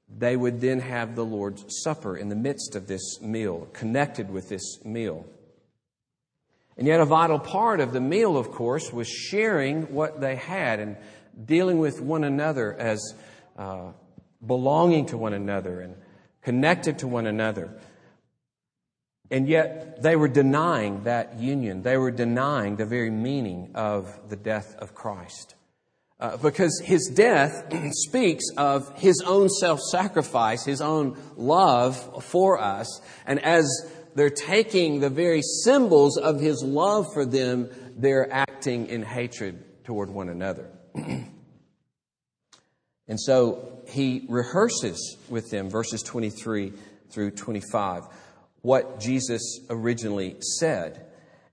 they 0.10 0.36
would 0.36 0.60
then 0.60 0.80
have 0.80 1.16
the 1.16 1.26
Lord's 1.26 1.66
Supper 1.84 2.18
in 2.18 2.30
the 2.30 2.36
midst 2.36 2.76
of 2.76 2.88
this 2.88 3.22
meal, 3.22 3.68
connected 3.74 4.30
with 4.30 4.50
this 4.50 4.84
meal. 4.84 5.26
And 6.78 6.88
yet, 6.88 7.00
a 7.00 7.06
vital 7.06 7.40
part 7.40 7.80
of 7.80 7.94
the 7.94 8.02
meal, 8.02 8.36
of 8.36 8.52
course, 8.52 8.92
was 8.92 9.08
sharing 9.08 9.94
what 9.94 10.20
they 10.20 10.36
had 10.36 10.80
and 10.80 10.98
dealing 11.46 11.78
with 11.78 12.02
one 12.02 12.24
another 12.24 12.74
as 12.74 13.14
uh, 13.58 13.92
belonging 14.46 15.06
to 15.08 15.18
one 15.18 15.34
another 15.34 15.82
and 15.82 15.96
connected 16.44 17.00
to 17.00 17.08
one 17.08 17.28
another. 17.28 17.74
And 19.32 19.48
yet 19.48 20.04
they 20.04 20.16
were 20.16 20.28
denying 20.28 21.06
that 21.06 21.40
union. 21.40 21.82
They 21.82 21.98
were 21.98 22.12
denying 22.12 22.76
the 22.76 22.86
very 22.86 23.10
meaning 23.10 23.72
of 23.74 24.30
the 24.30 24.36
death 24.36 24.76
of 24.78 24.94
Christ. 24.94 25.56
Uh, 26.20 26.38
because 26.38 26.82
his 26.86 27.12
death 27.14 27.74
speaks 27.92 28.46
of 28.58 28.98
his 29.00 29.22
own 29.26 29.50
self 29.50 29.80
sacrifice, 29.80 30.64
his 30.64 30.82
own 30.82 31.18
love 31.36 32.24
for 32.24 32.60
us. 32.60 33.02
And 33.26 33.44
as 33.44 33.66
they're 34.16 34.30
taking 34.30 35.00
the 35.00 35.10
very 35.10 35.42
symbols 35.42 36.18
of 36.18 36.40
his 36.40 36.64
love 36.64 37.08
for 37.14 37.26
them, 37.26 37.70
they're 37.98 38.32
acting 38.32 38.88
in 38.88 39.02
hatred 39.02 39.84
toward 39.84 40.10
one 40.10 40.30
another. 40.30 40.70
And 43.08 43.20
so 43.20 43.82
he 43.88 44.26
rehearses 44.30 45.18
with 45.30 45.50
them, 45.50 45.70
verses 45.70 46.02
23 46.04 46.74
through 47.12 47.32
25, 47.32 48.04
what 48.62 49.00
Jesus 49.00 49.60
originally 49.70 50.38
said. 50.40 51.06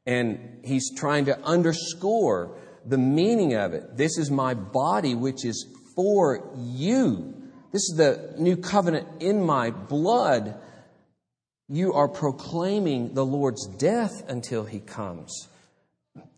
And 0.06 0.60
he's 0.64 0.94
trying 0.96 1.26
to 1.26 1.38
underscore 1.42 2.56
the 2.86 2.98
meaning 2.98 3.54
of 3.54 3.74
it. 3.74 3.96
This 3.96 4.16
is 4.16 4.30
my 4.30 4.54
body, 4.54 5.14
which 5.14 5.44
is 5.44 5.66
for 5.94 6.50
you. 6.56 7.34
This 7.72 7.82
is 7.82 7.94
the 7.96 8.34
new 8.38 8.56
covenant 8.56 9.06
in 9.20 9.44
my 9.44 9.70
blood. 9.70 10.58
You 11.68 11.92
are 11.92 12.08
proclaiming 12.08 13.14
the 13.14 13.24
Lord's 13.24 13.66
death 13.66 14.28
until 14.28 14.64
he 14.64 14.80
comes. 14.80 15.48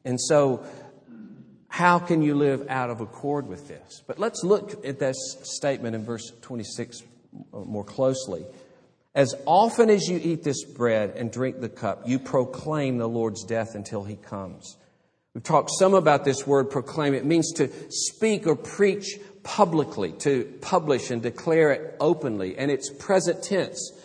And 0.04 0.20
so, 0.20 0.64
how 1.72 1.98
can 1.98 2.20
you 2.20 2.34
live 2.34 2.66
out 2.68 2.90
of 2.90 3.00
accord 3.00 3.48
with 3.48 3.66
this? 3.66 4.02
But 4.06 4.18
let's 4.18 4.44
look 4.44 4.84
at 4.84 4.98
this 4.98 5.16
statement 5.42 5.96
in 5.96 6.04
verse 6.04 6.30
26 6.42 7.02
uh, 7.54 7.60
more 7.60 7.82
closely. 7.82 8.44
As 9.14 9.34
often 9.46 9.88
as 9.88 10.06
you 10.06 10.20
eat 10.22 10.44
this 10.44 10.66
bread 10.66 11.14
and 11.16 11.32
drink 11.32 11.62
the 11.62 11.70
cup, 11.70 12.06
you 12.06 12.18
proclaim 12.18 12.98
the 12.98 13.08
Lord's 13.08 13.42
death 13.44 13.74
until 13.74 14.04
he 14.04 14.16
comes. 14.16 14.76
We've 15.32 15.42
talked 15.42 15.70
some 15.70 15.94
about 15.94 16.26
this 16.26 16.46
word 16.46 16.70
proclaim. 16.70 17.14
It 17.14 17.24
means 17.24 17.50
to 17.54 17.70
speak 17.88 18.46
or 18.46 18.54
preach 18.54 19.18
publicly, 19.42 20.12
to 20.18 20.44
publish 20.60 21.10
and 21.10 21.22
declare 21.22 21.72
it 21.72 21.96
openly. 22.00 22.58
And 22.58 22.70
it's 22.70 22.90
present 22.90 23.42
tense. 23.42 23.98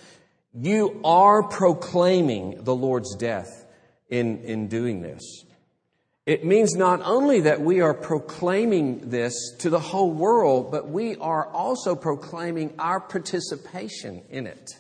You 0.54 1.02
are 1.04 1.44
proclaiming 1.44 2.64
the 2.64 2.74
Lord's 2.74 3.14
death 3.18 3.66
in, 4.10 4.38
in 4.44 4.70
doing 4.70 5.02
this. 5.02 5.44
It 6.28 6.44
means 6.44 6.76
not 6.76 7.02
only 7.06 7.40
that 7.42 7.62
we 7.62 7.80
are 7.80 7.94
proclaiming 7.94 9.10
this 9.10 9.56
to 9.60 9.70
the 9.70 9.80
whole 9.80 10.12
world, 10.12 10.72
but 10.72 10.90
we 10.90 11.16
are 11.16 11.48
also 11.48 11.96
proclaiming 11.96 12.74
our 12.78 13.00
participation 13.00 14.22
in 14.30 14.46
it. 14.46 14.74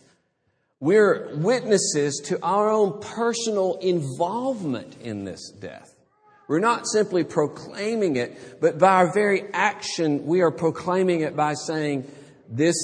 We're 0.81 1.33
witnesses 1.37 2.21
to 2.25 2.37
our 2.43 2.69
own 2.69 2.99
personal 2.99 3.75
involvement 3.75 4.97
in 5.01 5.23
this 5.23 5.49
death. 5.51 5.95
We're 6.49 6.59
not 6.59 6.85
simply 6.85 7.23
proclaiming 7.23 8.17
it, 8.17 8.59
but 8.59 8.77
by 8.77 8.95
our 8.95 9.13
very 9.13 9.45
action, 9.53 10.25
we 10.25 10.41
are 10.41 10.51
proclaiming 10.51 11.21
it 11.21 11.37
by 11.37 11.53
saying, 11.53 12.11
This 12.49 12.75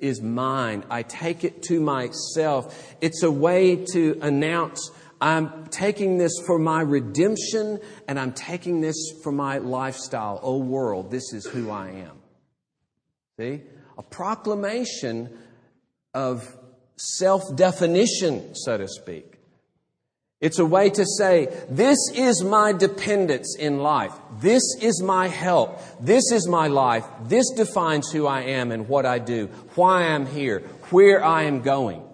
is 0.00 0.22
mine. 0.22 0.84
I 0.88 1.02
take 1.02 1.44
it 1.44 1.62
to 1.64 1.80
myself. 1.80 2.96
It's 3.02 3.22
a 3.22 3.30
way 3.30 3.84
to 3.92 4.18
announce 4.22 4.90
I'm 5.20 5.66
taking 5.66 6.18
this 6.18 6.32
for 6.46 6.58
my 6.58 6.82
redemption 6.82 7.80
and 8.06 8.18
I'm 8.18 8.32
taking 8.32 8.80
this 8.80 8.96
for 9.22 9.32
my 9.32 9.58
lifestyle. 9.58 10.40
Oh, 10.42 10.58
world, 10.58 11.10
this 11.10 11.32
is 11.32 11.46
who 11.46 11.70
I 11.70 11.88
am. 11.90 12.18
See? 13.38 13.62
A 13.98 14.02
proclamation 14.02 15.36
of 16.12 16.56
self 16.96 17.54
definition, 17.56 18.54
so 18.54 18.76
to 18.76 18.88
speak. 18.88 19.36
It's 20.38 20.58
a 20.58 20.66
way 20.66 20.90
to 20.90 21.04
say, 21.18 21.46
this 21.70 21.96
is 22.14 22.44
my 22.44 22.72
dependence 22.72 23.56
in 23.58 23.78
life. 23.78 24.12
This 24.38 24.62
is 24.82 25.02
my 25.02 25.28
help. 25.28 25.80
This 25.98 26.30
is 26.30 26.46
my 26.46 26.66
life. 26.66 27.06
This 27.22 27.50
defines 27.56 28.10
who 28.12 28.26
I 28.26 28.42
am 28.42 28.70
and 28.70 28.86
what 28.86 29.06
I 29.06 29.18
do, 29.18 29.46
why 29.76 30.08
I'm 30.08 30.26
here, 30.26 30.60
where 30.90 31.24
I 31.24 31.44
am 31.44 31.62
going. 31.62 32.05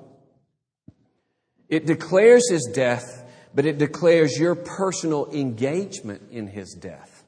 It 1.73 1.87
declares 1.87 2.51
his 2.51 2.71
death, 2.71 3.25
but 3.55 3.65
it 3.65 3.79
declares 3.79 4.39
your 4.39 4.55
personal 4.55 5.33
engagement 5.33 6.21
in 6.31 6.47
his 6.47 6.75
death. 6.75 7.25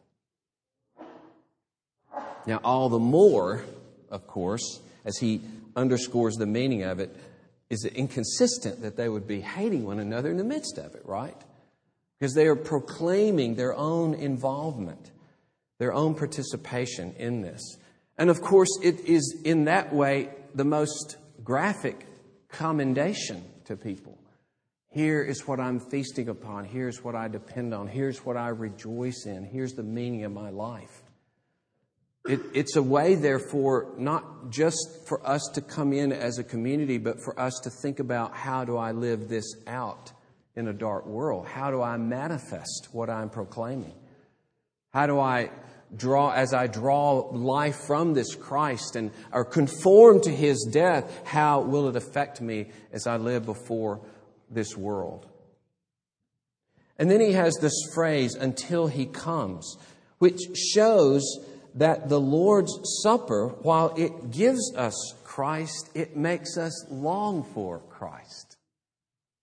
Now, 2.46 2.60
all 2.62 2.90
the 2.90 2.98
more, 2.98 3.64
of 4.10 4.26
course, 4.26 4.80
as 5.06 5.16
he 5.16 5.40
underscores 5.74 6.34
the 6.34 6.44
meaning 6.44 6.82
of 6.82 7.00
it, 7.00 7.16
is 7.70 7.86
it 7.86 7.94
inconsistent 7.94 8.82
that 8.82 8.98
they 8.98 9.08
would 9.08 9.26
be 9.26 9.40
hating 9.40 9.86
one 9.86 9.98
another 9.98 10.30
in 10.30 10.36
the 10.36 10.44
midst 10.44 10.76
of 10.76 10.94
it, 10.94 11.06
right? 11.06 11.40
Because 12.18 12.34
they 12.34 12.46
are 12.46 12.54
proclaiming 12.54 13.54
their 13.54 13.74
own 13.74 14.12
involvement, 14.12 15.10
their 15.78 15.94
own 15.94 16.14
participation 16.14 17.14
in 17.18 17.40
this. 17.40 17.78
And 18.18 18.28
of 18.28 18.42
course, 18.42 18.78
it 18.82 19.06
is 19.06 19.40
in 19.42 19.64
that 19.64 19.94
way 19.94 20.28
the 20.54 20.66
most 20.66 21.16
graphic 21.42 22.04
commendation 22.50 23.42
to 23.64 23.74
people. 23.74 24.18
Here 24.94 25.22
is 25.22 25.48
what 25.48 25.58
I'm 25.58 25.80
feasting 25.80 26.28
upon. 26.28 26.64
Here's 26.64 27.02
what 27.02 27.16
I 27.16 27.26
depend 27.26 27.74
on. 27.74 27.88
Here's 27.88 28.24
what 28.24 28.36
I 28.36 28.50
rejoice 28.50 29.26
in. 29.26 29.42
Here's 29.42 29.72
the 29.72 29.82
meaning 29.82 30.22
of 30.22 30.30
my 30.30 30.50
life. 30.50 31.02
It, 32.28 32.40
it's 32.54 32.76
a 32.76 32.82
way, 32.82 33.16
therefore, 33.16 33.92
not 33.98 34.50
just 34.50 35.08
for 35.08 35.26
us 35.28 35.50
to 35.54 35.60
come 35.60 35.92
in 35.92 36.12
as 36.12 36.38
a 36.38 36.44
community, 36.44 36.98
but 36.98 37.16
for 37.24 37.38
us 37.38 37.58
to 37.64 37.70
think 37.70 37.98
about 37.98 38.36
how 38.36 38.64
do 38.64 38.76
I 38.76 38.92
live 38.92 39.28
this 39.28 39.56
out 39.66 40.12
in 40.54 40.68
a 40.68 40.72
dark 40.72 41.06
world? 41.06 41.48
How 41.48 41.72
do 41.72 41.82
I 41.82 41.96
manifest 41.96 42.90
what 42.92 43.10
I'm 43.10 43.30
proclaiming? 43.30 43.94
How 44.92 45.08
do 45.08 45.18
I 45.18 45.50
draw, 45.96 46.30
as 46.30 46.54
I 46.54 46.68
draw 46.68 47.28
life 47.32 47.76
from 47.76 48.14
this 48.14 48.36
Christ 48.36 48.94
and 48.94 49.10
are 49.32 49.44
conformed 49.44 50.22
to 50.22 50.30
his 50.30 50.68
death, 50.72 51.22
how 51.24 51.62
will 51.62 51.88
it 51.88 51.96
affect 51.96 52.40
me 52.40 52.68
as 52.92 53.08
I 53.08 53.16
live 53.16 53.44
before 53.44 54.00
this 54.50 54.76
world. 54.76 55.26
And 56.98 57.10
then 57.10 57.20
he 57.20 57.32
has 57.32 57.56
this 57.56 57.74
phrase, 57.94 58.34
until 58.34 58.86
he 58.86 59.06
comes, 59.06 59.76
which 60.18 60.40
shows 60.56 61.22
that 61.74 62.08
the 62.08 62.20
Lord's 62.20 62.72
Supper, 63.02 63.48
while 63.62 63.94
it 63.96 64.30
gives 64.30 64.74
us 64.76 64.94
Christ, 65.24 65.90
it 65.94 66.16
makes 66.16 66.56
us 66.56 66.86
long 66.88 67.42
for 67.42 67.80
Christ. 67.90 68.56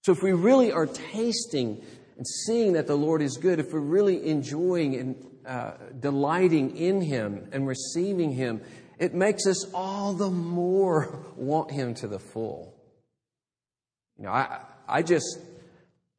So 0.03 0.13
if 0.13 0.23
we 0.23 0.31
really 0.31 0.71
are 0.71 0.87
tasting 0.87 1.83
and 2.17 2.25
seeing 2.25 2.73
that 2.73 2.87
the 2.87 2.95
Lord 2.95 3.21
is 3.21 3.37
good, 3.37 3.59
if 3.59 3.73
we're 3.73 3.81
really 3.81 4.27
enjoying 4.27 4.95
and 4.95 5.25
uh, 5.45 5.71
delighting 5.99 6.77
in 6.77 7.01
Him 7.01 7.49
and 7.51 7.67
receiving 7.67 8.31
Him, 8.31 8.61
it 8.97 9.13
makes 9.13 9.45
us 9.45 9.69
all 9.73 10.13
the 10.13 10.29
more 10.29 11.25
want 11.35 11.71
Him 11.71 11.93
to 11.95 12.07
the 12.07 12.19
full. 12.19 12.73
You 14.17 14.25
know, 14.25 14.31
I, 14.31 14.59
I 14.91 15.03
just, 15.03 15.39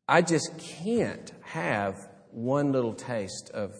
I 0.08 0.22
just 0.22 0.50
can't 0.58 1.30
have 1.42 2.08
one 2.30 2.72
little 2.72 2.94
taste 2.94 3.50
of 3.52 3.74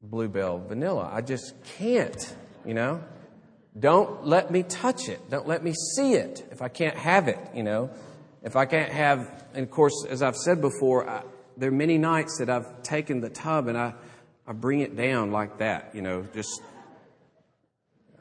Blue 0.00 0.28
Bell 0.28 0.58
vanilla. 0.58 1.10
I 1.12 1.20
just 1.20 1.54
can't, 1.76 2.36
you 2.64 2.74
know. 2.74 3.02
Don't 3.78 4.24
let 4.24 4.52
me 4.52 4.62
touch 4.62 5.08
it. 5.08 5.28
Don't 5.30 5.48
let 5.48 5.64
me 5.64 5.74
see 5.96 6.14
it 6.14 6.46
if 6.52 6.62
I 6.62 6.68
can't 6.68 6.96
have 6.96 7.26
it, 7.26 7.38
you 7.52 7.64
know. 7.64 7.90
If 8.42 8.54
I 8.54 8.66
can't 8.66 8.92
have, 8.92 9.44
and 9.52 9.64
of 9.64 9.70
course, 9.70 10.06
as 10.08 10.22
I've 10.22 10.36
said 10.36 10.60
before, 10.60 11.10
I, 11.10 11.22
there 11.56 11.70
are 11.70 11.72
many 11.72 11.98
nights 11.98 12.38
that 12.38 12.48
I've 12.48 12.82
taken 12.84 13.20
the 13.20 13.30
tub 13.30 13.66
and 13.66 13.76
I, 13.76 13.94
I 14.46 14.52
bring 14.52 14.80
it 14.80 14.96
down 14.96 15.32
like 15.32 15.58
that, 15.58 15.90
you 15.92 16.02
know, 16.02 16.24
just, 16.34 16.62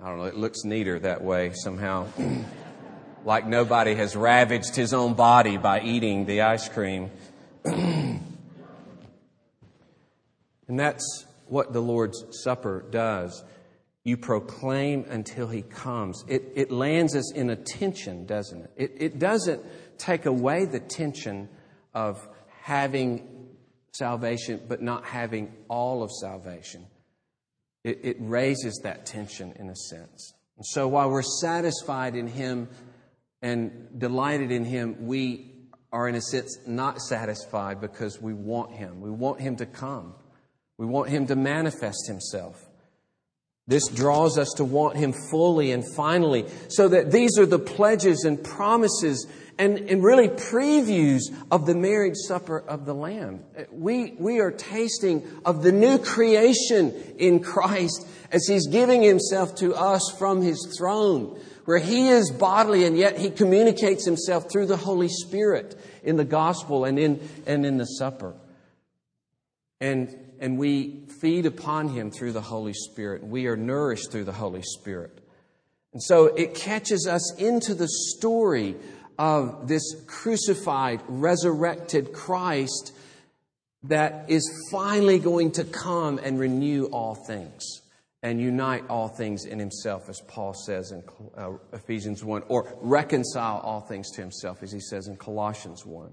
I 0.04 0.08
don't 0.08 0.18
know, 0.18 0.26
it 0.26 0.36
looks 0.36 0.64
neater 0.64 1.00
that 1.00 1.24
way 1.24 1.52
somehow. 1.54 2.08
like 3.26 3.46
nobody 3.46 3.96
has 3.96 4.16
ravaged 4.16 4.76
his 4.76 4.94
own 4.94 5.14
body 5.14 5.58
by 5.58 5.82
eating 5.82 6.26
the 6.26 6.42
ice 6.42 6.70
cream. 6.70 7.12
and 7.66 8.22
that's 10.68 11.26
what 11.48 11.74
the 11.74 11.82
Lord's 11.82 12.24
Supper 12.44 12.86
does. 12.90 13.44
You 14.04 14.18
proclaim 14.18 15.06
until 15.10 15.48
he 15.48 15.62
comes. 15.62 16.24
It, 16.28 16.54
it 16.56 16.72
lands 16.72 17.16
us 17.16 17.34
in 17.34 17.50
a 17.50 17.56
tension, 17.56 18.26
doesn't 18.26 18.64
it? 18.64 18.72
it? 18.78 18.92
It 18.98 19.20
doesn't 19.20 19.62
take 19.98 20.26
away 20.26 20.66
the 20.66 20.80
tension 20.80 21.50
of 21.94 22.28
having 22.62 23.48
salvation 23.94 24.62
but 24.68 24.82
not 24.82 25.04
having 25.06 25.52
all 25.68 26.04
of 26.04 26.12
salvation. 26.12 26.86
It, 27.84 28.00
it 28.04 28.18
raises 28.20 28.80
that 28.84 29.06
tension 29.06 29.54
in 29.58 29.70
a 29.70 29.76
sense. 29.76 30.34
And 30.58 30.66
so 30.66 30.88
while 30.88 31.10
we're 31.10 31.22
satisfied 31.22 32.16
in 32.16 32.28
him 32.28 32.68
and 33.42 33.88
delighted 33.98 34.52
in 34.52 34.66
Him, 34.66 35.08
we 35.08 35.52
are, 35.92 36.08
in 36.08 36.16
a 36.16 36.22
sense, 36.22 36.58
not 36.68 37.02
satisfied 37.02 37.82
because 37.82 38.22
we 38.22 38.34
want 38.34 38.72
Him. 38.72 39.02
We 39.02 39.10
want 39.12 39.40
Him 39.40 39.56
to 39.58 39.66
come. 39.66 40.14
We 40.78 40.86
want 40.86 41.10
Him 41.10 41.28
to 41.28 41.36
manifest 41.36 42.08
Himself. 42.08 42.66
This 43.68 43.88
draws 43.88 44.38
us 44.38 44.54
to 44.58 44.66
want 44.66 44.98
Him 44.98 45.14
fully 45.30 45.72
and 45.72 45.84
finally, 45.96 46.46
so 46.70 46.88
that 46.88 47.12
these 47.12 47.38
are 47.38 47.46
the 47.46 47.60
pledges 47.60 48.24
and 48.24 48.44
promises 48.44 49.28
and, 49.60 49.78
and 49.78 50.04
really 50.04 50.30
previews 50.30 51.22
of 51.52 51.66
the 51.66 51.76
marriage 51.76 52.16
supper 52.16 52.60
of 52.60 52.86
the 52.86 52.96
Lamb. 52.96 53.44
We, 53.72 54.16
we 54.18 54.40
are 54.40 54.52
tasting 54.52 55.28
of 55.46 55.64
the 55.64 55.72
new 55.72 56.00
creation 56.00 56.94
in 57.18 57.42
Christ 57.42 58.08
as 58.32 58.48
He's 58.48 58.68
giving 58.68 59.04
Himself 59.04 59.56
to 59.56 59.76
us 59.76 60.16
from 60.18 60.42
His 60.42 60.76
throne 60.78 61.40
where 61.70 61.78
he 61.78 62.08
is 62.08 62.32
bodily 62.32 62.84
and 62.84 62.98
yet 62.98 63.20
he 63.20 63.30
communicates 63.30 64.04
himself 64.04 64.52
through 64.52 64.66
the 64.66 64.76
Holy 64.76 65.08
Spirit 65.08 65.80
in 66.02 66.18
the 66.18 66.26
gospel 66.26 66.84
and 66.84 66.98
in, 66.98 67.22
and 67.46 67.64
in 67.64 67.78
the 67.78 67.86
supper. 67.86 68.34
And, 69.80 70.10
and 70.40 70.58
we 70.58 71.04
feed 71.22 71.46
upon 71.46 71.90
him 71.90 72.10
through 72.10 72.32
the 72.32 72.42
Holy 72.42 72.74
Spirit. 72.74 73.24
We 73.24 73.46
are 73.46 73.56
nourished 73.56 74.12
through 74.12 74.24
the 74.24 74.32
Holy 74.32 74.64
Spirit. 74.64 75.16
And 75.94 76.02
so 76.02 76.26
it 76.26 76.56
catches 76.56 77.06
us 77.06 77.36
into 77.36 77.76
the 77.76 77.88
story 77.88 78.76
of 79.20 79.68
this 79.68 79.84
crucified, 80.08 81.02
resurrected 81.08 82.14
Christ 82.14 82.94
that 83.84 84.26
is 84.28 84.68
finally 84.72 85.20
going 85.20 85.52
to 85.52 85.66
come 85.66 86.18
and 86.18 86.40
renew 86.40 86.86
all 86.86 87.14
things 87.14 87.79
and 88.22 88.42
unite 88.42 88.84
all 88.90 89.08
things 89.08 89.46
in 89.46 89.60
himself, 89.60 90.10
as 90.10 90.20
Paul 90.28 90.54
says 90.54 90.92
in 90.92 91.04
uh, 91.38 91.52
Ephesians 91.72 92.24
1, 92.24 92.44
or 92.50 92.78
reconcile 92.82 93.60
all 93.60 93.82
things 93.82 94.12
to 94.12 94.22
himself, 94.22 94.62
as 94.62 94.72
he 94.72 94.80
says 94.80 95.08
in 95.08 95.16
Colossians 95.16 95.86
1. 95.86 96.12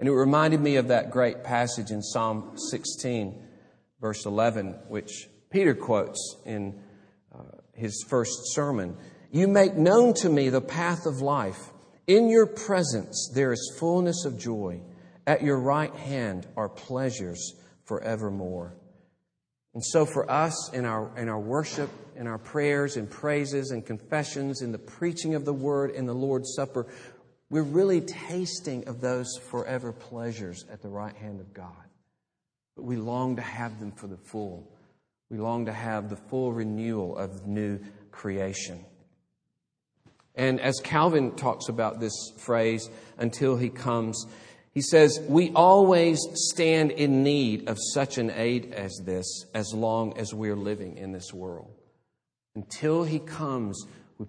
And 0.00 0.08
it 0.08 0.12
reminded 0.12 0.60
me 0.60 0.76
of 0.76 0.88
that 0.88 1.10
great 1.10 1.44
passage 1.44 1.90
in 1.90 2.02
Psalm 2.02 2.56
16, 2.70 3.40
verse 4.00 4.26
11, 4.26 4.78
which 4.88 5.28
Peter 5.50 5.74
quotes 5.74 6.36
in 6.44 6.80
uh, 7.32 7.42
his 7.74 8.04
first 8.08 8.54
sermon. 8.54 8.96
You 9.30 9.48
make 9.48 9.74
known 9.74 10.14
to 10.14 10.28
me 10.28 10.48
the 10.48 10.60
path 10.60 11.06
of 11.06 11.20
life. 11.20 11.70
In 12.06 12.28
your 12.28 12.46
presence 12.46 13.30
there 13.34 13.52
is 13.52 13.76
fullness 13.78 14.24
of 14.24 14.38
joy. 14.38 14.80
At 15.26 15.42
your 15.42 15.58
right 15.58 15.94
hand 15.94 16.46
are 16.56 16.68
pleasures 16.68 17.54
forevermore. 17.84 18.77
And 19.78 19.84
so, 19.84 20.04
for 20.04 20.28
us 20.28 20.72
in 20.72 20.84
our, 20.84 21.08
in 21.16 21.28
our 21.28 21.38
worship, 21.38 21.88
in 22.16 22.26
our 22.26 22.36
prayers 22.36 22.96
and 22.96 23.08
praises 23.08 23.70
and 23.70 23.86
confessions, 23.86 24.60
in 24.60 24.72
the 24.72 24.78
preaching 24.78 25.36
of 25.36 25.44
the 25.44 25.52
word, 25.52 25.92
in 25.92 26.04
the 26.04 26.12
Lord's 26.12 26.52
Supper, 26.56 26.88
we're 27.48 27.62
really 27.62 28.00
tasting 28.00 28.88
of 28.88 29.00
those 29.00 29.38
forever 29.52 29.92
pleasures 29.92 30.64
at 30.68 30.82
the 30.82 30.88
right 30.88 31.14
hand 31.14 31.38
of 31.38 31.54
God. 31.54 31.84
But 32.74 32.86
we 32.86 32.96
long 32.96 33.36
to 33.36 33.42
have 33.42 33.78
them 33.78 33.92
for 33.92 34.08
the 34.08 34.16
full. 34.16 34.68
We 35.30 35.38
long 35.38 35.66
to 35.66 35.72
have 35.72 36.10
the 36.10 36.16
full 36.16 36.52
renewal 36.52 37.16
of 37.16 37.46
new 37.46 37.78
creation. 38.10 38.84
And 40.34 40.60
as 40.60 40.80
Calvin 40.82 41.36
talks 41.36 41.68
about 41.68 42.00
this 42.00 42.32
phrase, 42.36 42.90
until 43.16 43.56
he 43.56 43.68
comes, 43.68 44.26
he 44.78 44.82
says, 44.82 45.18
We 45.26 45.50
always 45.56 46.20
stand 46.34 46.92
in 46.92 47.24
need 47.24 47.68
of 47.68 47.78
such 47.92 48.16
an 48.16 48.30
aid 48.30 48.72
as 48.74 48.96
this 49.04 49.44
as 49.52 49.74
long 49.74 50.16
as 50.16 50.32
we're 50.32 50.54
living 50.54 50.98
in 50.98 51.10
this 51.10 51.34
world. 51.34 51.72
Until 52.54 53.02
he 53.02 53.18
comes, 53.18 53.84
we 54.18 54.26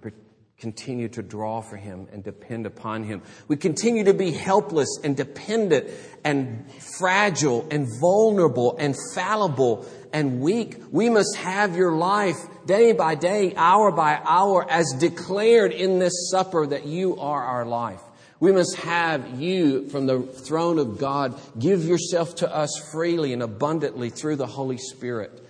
continue 0.57 1.07
to 1.09 1.21
draw 1.21 1.61
for 1.61 1.77
him 1.77 2.07
and 2.11 2.23
depend 2.23 2.65
upon 2.65 3.03
him. 3.03 3.21
We 3.47 3.57
continue 3.57 4.05
to 4.05 4.13
be 4.15 4.31
helpless 4.31 4.89
and 5.03 5.15
dependent 5.15 5.91
and 6.23 6.65
fragile 6.97 7.67
and 7.69 7.87
vulnerable 8.01 8.75
and 8.79 8.95
fallible 9.13 9.85
and 10.11 10.41
weak. 10.41 10.77
We 10.89 11.11
must 11.11 11.35
have 11.35 11.75
your 11.75 11.91
life 11.91 12.37
day 12.65 12.93
by 12.93 13.13
day, 13.13 13.53
hour 13.55 13.91
by 13.91 14.19
hour, 14.25 14.65
as 14.67 14.95
declared 14.99 15.73
in 15.73 15.99
this 15.99 16.31
supper 16.31 16.65
that 16.65 16.87
you 16.87 17.19
are 17.19 17.43
our 17.43 17.67
life. 17.67 18.01
We 18.39 18.53
must 18.53 18.77
have 18.77 19.39
you 19.39 19.89
from 19.89 20.05
the 20.05 20.21
throne 20.21 20.79
of 20.79 20.97
God 20.97 21.39
give 21.57 21.83
yourself 21.83 22.35
to 22.37 22.53
us 22.53 22.69
freely 22.91 23.33
and 23.33 23.43
abundantly 23.43 24.09
through 24.09 24.37
the 24.37 24.47
Holy 24.47 24.77
Spirit 24.77 25.45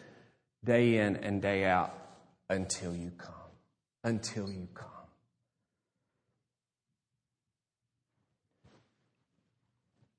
day 0.64 0.98
in 0.98 1.18
and 1.18 1.42
day 1.42 1.66
out 1.66 1.94
until 2.50 2.96
you 2.96 3.12
come. 3.12 3.34
Until 4.04 4.50
you 4.50 4.68
come. 4.74 4.88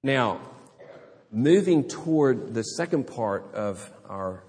Now, 0.03 0.41
moving 1.31 1.89
toward 1.89 2.55
the 2.55 2.63
second 2.63 3.07
part 3.07 3.53
of 3.55 3.91
our 4.09 4.45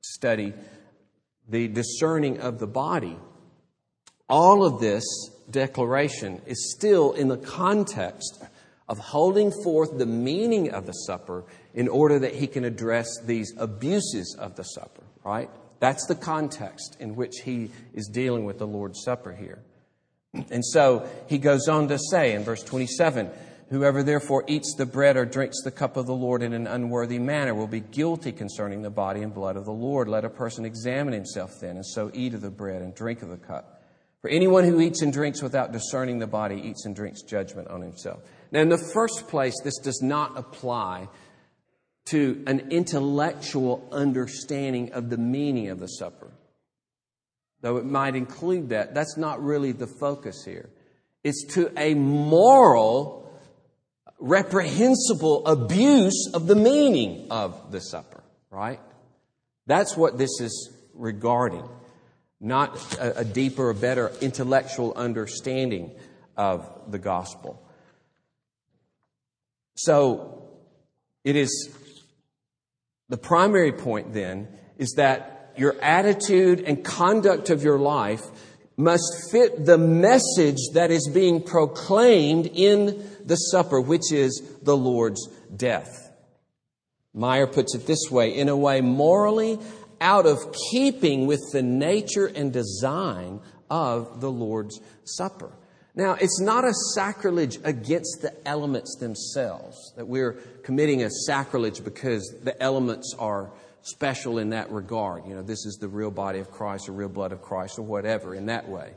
study, 0.00 0.54
the 1.48 1.68
discerning 1.68 2.40
of 2.40 2.58
the 2.58 2.66
body, 2.66 3.18
all 4.28 4.64
of 4.64 4.80
this 4.80 5.04
declaration 5.50 6.40
is 6.46 6.72
still 6.76 7.12
in 7.12 7.28
the 7.28 7.36
context 7.36 8.42
of 8.88 8.98
holding 8.98 9.52
forth 9.62 9.98
the 9.98 10.06
meaning 10.06 10.70
of 10.70 10.86
the 10.86 10.92
supper 10.92 11.44
in 11.74 11.88
order 11.88 12.18
that 12.18 12.34
he 12.34 12.46
can 12.46 12.64
address 12.64 13.06
these 13.24 13.54
abuses 13.56 14.36
of 14.38 14.56
the 14.56 14.64
supper, 14.64 15.02
right? 15.24 15.48
That's 15.78 16.06
the 16.06 16.14
context 16.14 16.96
in 17.00 17.16
which 17.16 17.40
he 17.44 17.70
is 17.94 18.08
dealing 18.08 18.44
with 18.44 18.58
the 18.58 18.66
Lord's 18.66 19.02
Supper 19.02 19.32
here. 19.32 19.60
And 20.50 20.64
so 20.64 21.08
he 21.28 21.38
goes 21.38 21.68
on 21.68 21.88
to 21.88 21.98
say 21.98 22.34
in 22.34 22.44
verse 22.44 22.62
27 22.62 23.30
Whoever 23.70 24.02
therefore 24.02 24.42
eats 24.48 24.74
the 24.74 24.84
bread 24.84 25.16
or 25.16 25.24
drinks 25.24 25.62
the 25.62 25.70
cup 25.70 25.96
of 25.96 26.06
the 26.06 26.14
Lord 26.14 26.42
in 26.42 26.52
an 26.52 26.66
unworthy 26.66 27.20
manner 27.20 27.54
will 27.54 27.68
be 27.68 27.78
guilty 27.78 28.32
concerning 28.32 28.82
the 28.82 28.90
body 28.90 29.22
and 29.22 29.32
blood 29.32 29.56
of 29.56 29.64
the 29.64 29.72
Lord. 29.72 30.08
Let 30.08 30.24
a 30.24 30.28
person 30.28 30.64
examine 30.64 31.14
himself 31.14 31.60
then, 31.60 31.76
and 31.76 31.86
so 31.86 32.10
eat 32.12 32.34
of 32.34 32.40
the 32.40 32.50
bread 32.50 32.82
and 32.82 32.92
drink 32.92 33.22
of 33.22 33.28
the 33.28 33.36
cup. 33.36 33.79
For 34.22 34.28
anyone 34.28 34.64
who 34.64 34.80
eats 34.80 35.00
and 35.02 35.12
drinks 35.12 35.42
without 35.42 35.72
discerning 35.72 36.18
the 36.18 36.26
body 36.26 36.60
eats 36.62 36.84
and 36.84 36.94
drinks 36.94 37.22
judgment 37.22 37.68
on 37.68 37.80
himself. 37.80 38.22
Now, 38.52 38.60
in 38.60 38.68
the 38.68 38.90
first 38.92 39.28
place, 39.28 39.54
this 39.62 39.78
does 39.78 40.02
not 40.02 40.36
apply 40.36 41.08
to 42.06 42.42
an 42.46 42.70
intellectual 42.70 43.88
understanding 43.92 44.92
of 44.92 45.08
the 45.08 45.16
meaning 45.16 45.68
of 45.68 45.78
the 45.78 45.86
supper. 45.86 46.30
Though 47.62 47.76
it 47.76 47.84
might 47.84 48.14
include 48.14 48.70
that, 48.70 48.94
that's 48.94 49.16
not 49.16 49.42
really 49.42 49.72
the 49.72 49.86
focus 49.86 50.44
here. 50.44 50.70
It's 51.22 51.44
to 51.54 51.70
a 51.78 51.94
moral, 51.94 53.30
reprehensible 54.18 55.46
abuse 55.46 56.30
of 56.34 56.46
the 56.46 56.56
meaning 56.56 57.28
of 57.30 57.70
the 57.70 57.80
supper, 57.80 58.22
right? 58.50 58.80
That's 59.66 59.96
what 59.96 60.18
this 60.18 60.40
is 60.40 60.72
regarding 60.94 61.68
not 62.40 62.94
a, 62.94 63.20
a 63.20 63.24
deeper 63.24 63.72
better 63.74 64.10
intellectual 64.20 64.92
understanding 64.96 65.90
of 66.36 66.68
the 66.90 66.98
gospel. 66.98 67.62
So, 69.74 70.48
it 71.24 71.36
is 71.36 71.70
the 73.08 73.18
primary 73.18 73.72
point 73.72 74.14
then 74.14 74.48
is 74.78 74.94
that 74.96 75.52
your 75.56 75.78
attitude 75.82 76.60
and 76.60 76.82
conduct 76.84 77.50
of 77.50 77.62
your 77.62 77.78
life 77.78 78.22
must 78.76 79.30
fit 79.30 79.66
the 79.66 79.76
message 79.76 80.58
that 80.72 80.90
is 80.90 81.10
being 81.12 81.42
proclaimed 81.42 82.46
in 82.46 83.04
the 83.24 83.36
supper, 83.36 83.80
which 83.80 84.12
is 84.12 84.42
the 84.62 84.76
Lord's 84.76 85.28
death. 85.54 86.10
Meyer 87.12 87.46
puts 87.46 87.74
it 87.74 87.86
this 87.86 88.10
way 88.10 88.34
in 88.34 88.48
a 88.48 88.56
way 88.56 88.80
morally 88.80 89.58
out 90.00 90.26
of 90.26 90.38
keeping 90.70 91.26
with 91.26 91.40
the 91.52 91.62
nature 91.62 92.26
and 92.26 92.52
design 92.52 93.40
of 93.70 94.20
the 94.20 94.30
Lord's 94.30 94.80
Supper. 95.04 95.52
Now, 95.94 96.14
it's 96.14 96.40
not 96.40 96.64
a 96.64 96.72
sacrilege 96.94 97.58
against 97.64 98.22
the 98.22 98.32
elements 98.46 98.96
themselves, 99.00 99.92
that 99.96 100.06
we're 100.06 100.32
committing 100.62 101.02
a 101.02 101.10
sacrilege 101.10 101.82
because 101.82 102.34
the 102.42 102.60
elements 102.62 103.14
are 103.18 103.50
special 103.82 104.38
in 104.38 104.50
that 104.50 104.70
regard. 104.70 105.26
You 105.26 105.34
know, 105.34 105.42
this 105.42 105.66
is 105.66 105.78
the 105.80 105.88
real 105.88 106.10
body 106.10 106.38
of 106.38 106.50
Christ 106.50 106.88
or 106.88 106.92
real 106.92 107.08
blood 107.08 107.32
of 107.32 107.42
Christ 107.42 107.78
or 107.78 107.82
whatever 107.82 108.34
in 108.34 108.46
that 108.46 108.68
way. 108.68 108.92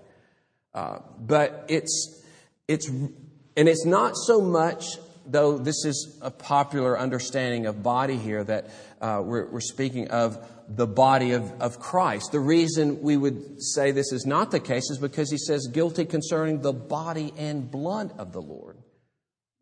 Uh, 0.73 0.99
but 1.19 1.65
it's, 1.67 2.23
it's, 2.67 2.87
and 2.87 3.13
it's 3.55 3.85
not 3.85 4.15
so 4.15 4.41
much, 4.41 4.85
though 5.25 5.57
this 5.57 5.85
is 5.85 6.17
a 6.21 6.31
popular 6.31 6.97
understanding 6.97 7.65
of 7.65 7.83
body 7.83 8.17
here, 8.17 8.43
that 8.43 8.69
uh, 9.01 9.21
we're, 9.23 9.45
we're 9.47 9.61
speaking 9.61 10.09
of 10.09 10.37
the 10.69 10.87
body 10.87 11.31
of, 11.31 11.61
of 11.61 11.79
Christ. 11.79 12.31
The 12.31 12.39
reason 12.39 13.01
we 13.01 13.17
would 13.17 13.61
say 13.61 13.91
this 13.91 14.11
is 14.11 14.25
not 14.25 14.51
the 14.51 14.59
case 14.59 14.89
is 14.89 14.97
because 14.97 15.29
he 15.29 15.37
says 15.37 15.67
guilty 15.71 16.05
concerning 16.05 16.61
the 16.61 16.73
body 16.73 17.33
and 17.37 17.69
blood 17.69 18.13
of 18.17 18.31
the 18.33 18.41
Lord. 18.41 18.77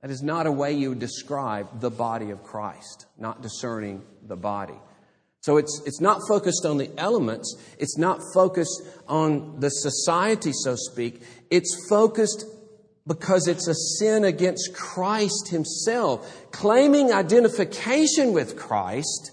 That 0.02 0.12
is 0.12 0.24
not 0.24 0.47
a 0.47 0.52
way 0.52 0.74
you 0.74 0.89
would 0.89 1.00
describe 1.00 1.80
the 1.80 1.91
body 1.91 2.32
of 2.32 2.43
Christ, 2.43 3.06
not 3.17 3.41
discerning 3.41 4.04
the 4.28 4.36
body. 4.36 4.80
So 5.41 5.58
it's, 5.58 5.82
it's 5.86 6.02
not 6.02 6.21
focused 6.28 6.65
on 6.65 6.78
the 6.78 6.91
elements. 7.00 7.56
It's 7.80 7.97
not 7.97 8.19
focused 8.34 8.84
on 9.08 9.60
the 9.60 9.69
society, 9.69 10.52
so 10.54 10.76
speak. 10.76 11.21
It's 11.50 11.88
focused 11.89 12.45
because 13.12 13.47
it's 13.47 13.67
a 13.67 13.76
sin 13.76 14.24
against 14.24 14.74
Christ 14.74 15.50
himself. 15.50 16.50
Claiming 16.52 17.12
identification 17.12 18.32
with 18.32 18.56
Christ 18.56 19.32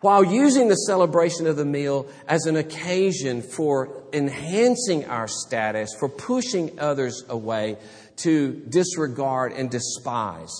while 0.00 0.22
using 0.22 0.68
the 0.68 0.74
celebration 0.74 1.46
of 1.46 1.56
the 1.56 1.64
meal 1.64 2.06
as 2.28 2.44
an 2.44 2.56
occasion 2.56 3.40
for 3.40 4.02
enhancing 4.12 5.06
our 5.06 5.26
status, 5.28 5.94
for 5.98 6.10
pushing 6.10 6.78
others 6.78 7.24
away 7.30 7.78
to 8.16 8.52
disregard 8.68 9.52
and 9.52 9.70
despise 9.70 10.52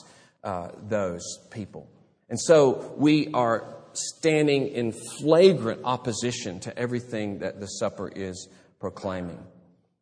uh, 0.42 0.68
those 0.88 1.38
people. 1.50 1.86
And 2.30 2.40
so 2.40 2.94
we 2.96 3.28
are 3.34 3.64
standing 3.92 4.68
in 4.68 4.92
flagrant 4.92 5.82
opposition 5.84 6.58
to 6.60 6.78
everything 6.78 7.40
that 7.40 7.60
the 7.60 7.66
supper 7.66 8.08
is 8.08 8.48
proclaiming. 8.78 9.38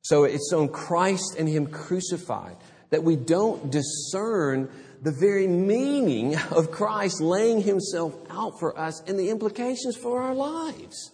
So 0.09 0.25
it's 0.25 0.55
on 0.55 0.69
Christ 0.69 1.37
and 1.39 1.47
Him 1.47 1.67
crucified 1.67 2.57
that 2.89 3.05
we 3.05 3.15
don't 3.15 3.71
discern 3.71 4.71
the 5.03 5.13
very 5.13 5.47
meaning 5.47 6.35
of 6.51 6.71
Christ 6.71 7.21
laying 7.21 7.61
himself 7.61 8.17
out 8.31 8.59
for 8.59 8.79
us 8.79 9.03
and 9.07 9.19
the 9.19 9.29
implications 9.29 9.97
for 9.97 10.23
our 10.23 10.35
lives. 10.35 11.13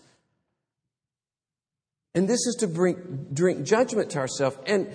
And 2.15 2.29
this 2.29 2.47
is 2.47 2.55
to 2.61 2.69
bring, 2.69 3.27
drink 3.33 3.67
judgment 3.67 4.11
to 4.11 4.21
ourselves. 4.21 4.57
And 4.65 4.89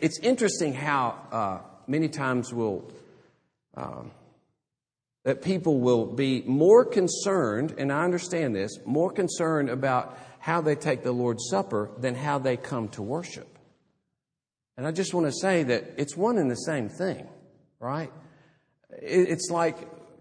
it's 0.00 0.18
interesting 0.18 0.74
how 0.74 1.16
uh, 1.30 1.58
many 1.86 2.08
times 2.08 2.52
we'll, 2.52 2.90
um, 3.76 4.10
that 5.22 5.42
people 5.42 5.78
will 5.78 6.06
be 6.06 6.42
more 6.42 6.84
concerned, 6.84 7.76
and 7.78 7.92
I 7.92 8.02
understand 8.02 8.56
this, 8.56 8.80
more 8.84 9.12
concerned 9.12 9.70
about 9.70 10.18
how 10.44 10.60
they 10.60 10.74
take 10.74 11.02
the 11.02 11.10
Lord's 11.10 11.48
Supper 11.48 11.90
than 11.96 12.14
how 12.14 12.38
they 12.38 12.58
come 12.58 12.88
to 12.88 13.00
worship. 13.00 13.48
And 14.76 14.86
I 14.86 14.92
just 14.92 15.14
want 15.14 15.26
to 15.26 15.32
say 15.32 15.62
that 15.62 15.94
it's 15.96 16.18
one 16.18 16.36
and 16.36 16.50
the 16.50 16.54
same 16.54 16.90
thing, 16.90 17.26
right? 17.80 18.12
It's 18.90 19.48
like 19.50 19.78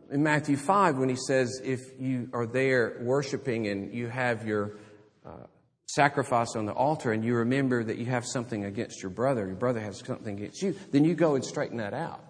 in 0.10 0.24
Matthew 0.24 0.56
5 0.56 0.98
when 0.98 1.10
he 1.10 1.18
says, 1.18 1.60
if 1.62 1.82
you 2.00 2.30
are 2.32 2.46
there 2.46 3.00
worshiping 3.02 3.68
and 3.68 3.94
you 3.94 4.08
have 4.08 4.48
your 4.48 4.78
uh, 5.26 5.48
sacrifice 5.88 6.56
on 6.56 6.68
the 6.68 6.74
altar 6.74 7.12
and 7.12 7.26
you 7.26 7.36
remember 7.36 7.84
that 7.84 7.98
you 7.98 8.06
have 8.06 8.26
something 8.26 8.64
against 8.64 9.04
your 9.04 9.10
brother, 9.10 9.46
your 9.46 9.58
brother 9.58 9.82
has 9.82 10.02
something 10.06 10.38
against 10.38 10.62
you, 10.62 10.74
then 10.92 11.04
you 11.04 11.16
go 11.16 11.36
and 11.36 11.44
straighten 11.44 11.80
that 11.80 11.94
out. 11.94 12.24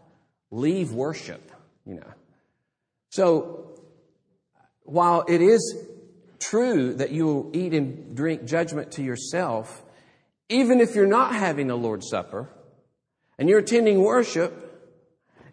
Leave 0.49 0.93
worship, 0.93 1.51
you 1.85 1.93
know. 1.93 2.13
So, 3.11 3.69
while 4.81 5.25
it 5.27 5.41
is 5.41 5.92
true 6.49 6.93
that 6.95 7.11
you 7.11 7.25
will 7.25 7.51
eat 7.53 7.73
and 7.73 8.15
drink 8.15 8.45
judgment 8.45 8.91
to 8.93 9.03
yourself, 9.03 9.83
even 10.49 10.81
if 10.81 10.95
you're 10.95 11.07
not 11.07 11.35
having 11.35 11.67
the 11.67 11.75
Lord's 11.75 12.09
Supper 12.09 12.49
and 13.37 13.49
you're 13.49 13.59
attending 13.59 14.01
worship 14.01 14.59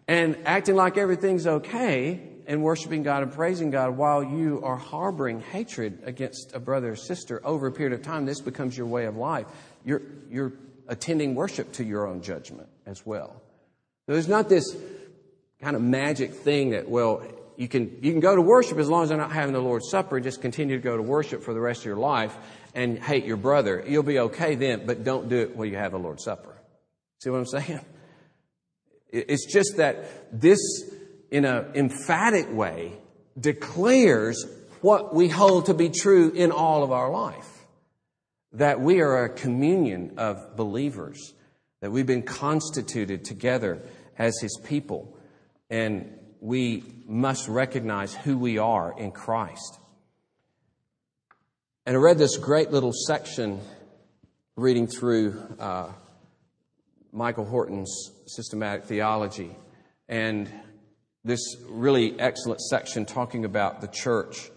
and 0.07 0.37
acting 0.45 0.75
like 0.75 0.97
everything's 0.97 1.47
okay 1.47 2.21
and 2.47 2.63
worshiping 2.63 3.03
God 3.03 3.23
and 3.23 3.31
praising 3.31 3.71
God 3.71 3.97
while 3.97 4.23
you 4.23 4.61
are 4.63 4.75
harboring 4.75 5.41
hatred 5.41 5.99
against 6.05 6.53
a 6.53 6.59
brother 6.59 6.91
or 6.91 6.95
sister 6.95 7.39
over 7.45 7.67
a 7.67 7.71
period 7.71 7.93
of 7.93 8.03
time, 8.03 8.25
this 8.25 8.41
becomes 8.41 8.77
your 8.77 8.87
way 8.87 9.05
of 9.05 9.15
life. 9.15 9.47
You're, 9.85 10.01
you're 10.29 10.53
attending 10.87 11.35
worship 11.35 11.71
to 11.73 11.83
your 11.83 12.07
own 12.07 12.21
judgment 12.21 12.67
as 12.85 13.05
well. 13.05 13.41
So 14.05 14.13
there's 14.13 14.27
not 14.27 14.49
this 14.49 14.75
kind 15.61 15.75
of 15.75 15.81
magic 15.81 16.33
thing 16.33 16.71
that, 16.71 16.89
well, 16.89 17.23
you 17.57 17.67
can, 17.67 17.97
you 18.01 18.11
can 18.11 18.19
go 18.19 18.35
to 18.35 18.41
worship 18.41 18.77
as 18.77 18.89
long 18.89 19.03
as 19.03 19.09
they're 19.09 19.17
not 19.17 19.31
having 19.31 19.53
the 19.53 19.61
Lord's 19.61 19.89
Supper 19.89 20.17
and 20.17 20.23
just 20.23 20.41
continue 20.41 20.77
to 20.77 20.81
go 20.81 20.97
to 20.97 21.03
worship 21.03 21.43
for 21.43 21.53
the 21.53 21.59
rest 21.59 21.81
of 21.81 21.85
your 21.85 21.97
life 21.97 22.35
and 22.73 22.97
hate 22.97 23.25
your 23.25 23.37
brother. 23.37 23.83
You'll 23.87 24.03
be 24.03 24.19
okay 24.19 24.55
then, 24.55 24.85
but 24.85 25.03
don't 25.03 25.29
do 25.29 25.37
it 25.37 25.55
while 25.55 25.65
you 25.65 25.77
have 25.77 25.91
the 25.91 25.99
Lord's 25.99 26.23
Supper. 26.23 26.55
See 27.19 27.29
what 27.29 27.37
I'm 27.37 27.45
saying? 27.45 27.81
It's 29.09 29.51
just 29.51 29.77
that 29.77 30.39
this, 30.39 30.59
in 31.29 31.45
an 31.45 31.71
emphatic 31.75 32.51
way, 32.51 32.93
declares 33.39 34.45
what 34.81 35.13
we 35.13 35.27
hold 35.27 35.67
to 35.67 35.73
be 35.73 35.89
true 35.89 36.31
in 36.31 36.51
all 36.51 36.83
of 36.83 36.91
our 36.91 37.11
life. 37.11 37.47
That 38.53 38.81
we 38.81 39.01
are 39.01 39.25
a 39.25 39.29
communion 39.29 40.15
of 40.17 40.55
believers, 40.55 41.33
that 41.81 41.91
we've 41.91 42.05
been 42.05 42.23
constituted 42.23 43.23
together 43.23 43.81
as 44.17 44.39
His 44.41 44.57
people, 44.63 45.17
and 45.69 46.17
we 46.41 46.83
must 47.05 47.47
recognize 47.47 48.13
who 48.13 48.35
we 48.37 48.57
are 48.57 48.93
in 48.97 49.11
Christ. 49.11 49.79
And 51.85 51.95
I 51.95 51.99
read 51.99 52.17
this 52.17 52.35
great 52.35 52.71
little 52.71 52.91
section 52.91 53.59
reading 54.55 54.87
through 54.87 55.39
uh, 55.59 55.91
Michael 57.11 57.45
Horton's 57.45 58.11
systematic 58.25 58.85
theology, 58.85 59.55
and 60.09 60.49
this 61.23 61.39
really 61.69 62.19
excellent 62.19 62.59
section 62.59 63.05
talking 63.05 63.45
about 63.45 63.79
the 63.79 63.87
church. 63.87 64.49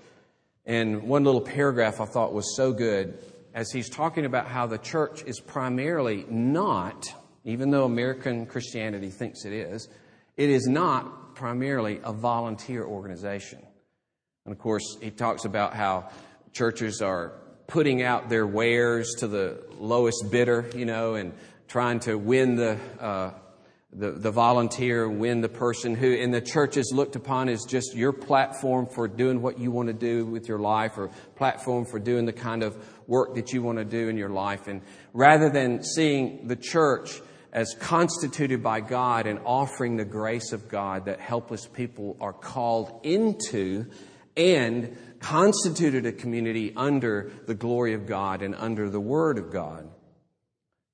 And 0.65 1.03
one 1.03 1.25
little 1.25 1.43
paragraph 1.43 2.01
I 2.01 2.07
thought 2.07 2.33
was 2.33 2.57
so 2.57 2.73
good 2.73 3.19
as 3.53 3.71
he's 3.71 3.91
talking 3.91 4.25
about 4.25 4.47
how 4.47 4.67
the 4.67 4.79
church 4.79 5.23
is 5.25 5.39
primarily 5.39 6.25
not, 6.31 7.07
even 7.45 7.71
though 7.71 7.85
American 7.85 8.47
Christianity 8.47 9.11
thinks 9.11 9.45
it 9.45 9.53
is, 9.53 9.89
it 10.39 10.49
is 10.49 10.67
not 10.67 11.24
primarily 11.35 12.01
a 12.03 12.13
volunteer 12.13 12.85
organization. 12.85 13.61
And 14.45 14.53
of 14.53 14.59
course, 14.59 14.99
he 15.01 15.11
talks 15.11 15.45
about 15.45 15.75
how 15.75 16.11
churches 16.53 17.01
are 17.01 17.33
putting 17.67 18.03
out 18.03 18.29
their 18.29 18.47
wares 18.47 19.15
to 19.19 19.27
the 19.27 19.63
lowest 19.79 20.31
bidder, 20.31 20.71
you 20.75 20.85
know, 20.85 21.15
and 21.15 21.33
trying 21.67 22.01
to 22.01 22.17
win 22.17 22.57
the, 22.57 22.79
uh, 23.01 23.31
the, 23.93 24.11
the 24.13 24.31
volunteer, 24.31 25.09
win 25.09 25.41
the 25.41 25.49
person 25.49 25.95
who 25.95 26.13
in 26.13 26.31
the 26.31 26.41
church 26.41 26.77
is 26.77 26.93
looked 26.93 27.17
upon 27.17 27.49
as 27.49 27.65
just 27.65 27.95
your 27.95 28.13
platform 28.13 28.87
for 28.87 29.09
doing 29.09 29.41
what 29.41 29.59
you 29.59 29.71
want 29.71 29.89
to 29.89 29.95
do 29.95 30.27
with 30.27 30.49
your 30.49 30.59
life 30.59 30.99
or 30.99 31.09
platform 31.37 31.85
for 31.87 31.99
doing 31.99 32.27
the 32.27 32.33
kind 32.33 32.63
of 32.63 32.77
work 33.07 33.35
that 33.35 33.53
you 33.53 33.63
want 33.63 33.79
to 33.79 33.85
do 33.85 34.09
in 34.09 34.17
your 34.17 34.29
life. 34.29 34.67
And 34.67 34.83
rather 35.13 35.49
than 35.49 35.83
seeing 35.83 36.49
the 36.49 36.57
church 36.57 37.21
as 37.55 37.75
constituted 37.79 38.63
by 38.63 38.81
God 38.81 39.27
and 39.27 39.39
offering 39.47 39.97
the 39.97 40.05
grace 40.05 40.53
of 40.53 40.69
God 40.69 41.05
that 41.07 41.21
helpless 41.21 41.67
people 41.67 42.17
are 42.21 42.33
called 42.33 43.01
into 43.05 43.87
and 44.37 44.99
constituted 45.21 46.05
a 46.05 46.13
community 46.13 46.73
under 46.77 47.31
the 47.47 47.55
glory 47.55 47.95
of 47.95 48.07
God 48.07 48.43
and 48.43 48.57
under 48.57 48.91
the 48.91 49.01
Word 49.01 49.39
of 49.39 49.53
God. 49.53 49.89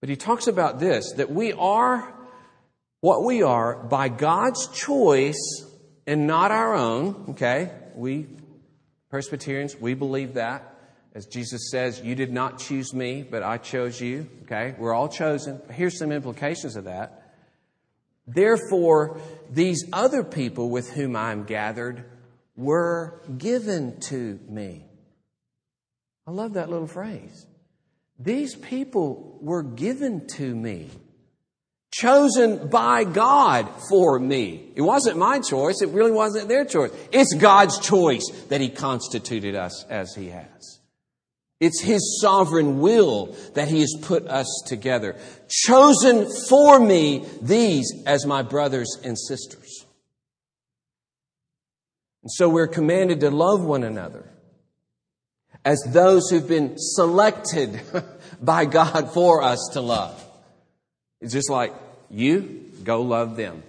But 0.01 0.11
he 0.11 0.17
talks 0.17 0.47
about 0.47 0.79
this 0.79 1.15
that 1.15 1.31
we 1.31 1.53
are 1.55 2.15
what 3.01 3.25
we 3.25 3.43
are 3.43 3.83
by 3.85 4.11
God's 4.11 4.69
choice 4.69 5.65
and 6.07 6.27
not 6.27 6.51
our 6.51 6.75
own. 6.75 7.27
Okay? 7.31 7.71
We, 7.95 8.27
Presbyterians, 9.09 9.77
we 9.77 9.95
believe 9.95 10.35
that. 10.35 10.70
As 11.15 11.27
Jesus 11.27 11.71
says, 11.71 12.01
You 12.01 12.15
did 12.15 12.33
not 12.33 12.59
choose 12.59 12.95
me, 12.95 13.23
but 13.23 13.43
I 13.43 13.59
chose 13.59 14.01
you. 14.01 14.29
Okay? 14.45 14.75
We're 14.79 14.95
all 14.95 15.09
chosen. 15.09 15.61
Here's 15.73 15.99
some 15.99 16.13
implications 16.13 16.77
of 16.77 16.85
that. 16.85 17.35
Therefore, 18.27 19.21
these 19.51 19.89
other 19.93 20.23
people 20.23 20.71
with 20.71 20.91
whom 20.91 21.17
I'm 21.17 21.45
gathered 21.45 22.05
were 22.57 23.21
given 23.39 23.99
to 24.03 24.39
me. 24.49 24.85
I 26.27 26.31
love 26.31 26.53
that 26.53 26.71
little 26.71 26.87
phrase. 26.87 27.47
These 28.19 28.55
people 28.55 29.39
were 29.41 29.63
given 29.63 30.29
to 30.37 30.55
me, 30.55 30.91
chosen 31.91 32.69
by 32.69 33.05
God 33.05 33.67
for 33.89 34.19
me. 34.19 34.73
It 34.77 34.83
wasn't 34.83 35.17
my 35.17 35.41
choice, 35.41 35.81
it 35.83 35.89
really 35.89 36.13
wasn't 36.13 36.49
their 36.49 36.65
choice. 36.65 36.93
It's 37.11 37.35
God's 37.35 37.79
choice 37.81 38.29
that 38.49 38.61
He 38.61 38.69
constituted 38.69 39.57
us 39.57 39.85
as 39.89 40.15
He 40.15 40.29
has. 40.29 40.80
It's 41.61 41.83
His 41.83 42.19
sovereign 42.23 42.81
will 42.81 43.37
that 43.55 43.69
He 43.69 43.81
has 43.81 43.95
put 44.01 44.27
us 44.27 44.63
together. 44.67 45.17
Chosen 45.49 46.27
for 46.49 46.81
me, 46.81 47.27
these 47.43 47.93
as 48.07 48.25
my 48.27 48.43
brothers 48.43 48.99
and 49.05 49.19
sisters. 49.19 49.85
And 52.23 52.33
so 52.33 52.49
we're 52.49 52.67
commanded 52.67 53.21
to 53.21 53.31
love 53.31 53.63
one 53.63 53.85
another 53.85 54.27
as 55.63 55.83
those 55.89 56.31
who've 56.31 56.49
been 56.49 56.75
selected 56.77 57.79
by 58.43 58.65
God 58.65 59.13
for 59.13 59.43
us 59.43 59.71
to 59.75 59.83
love. 59.83 60.25
It's 61.21 61.35
just 61.35 61.51
like 61.51 61.75
you 62.09 62.73
go 62.83 63.03
love 63.03 63.37
them. 63.37 63.63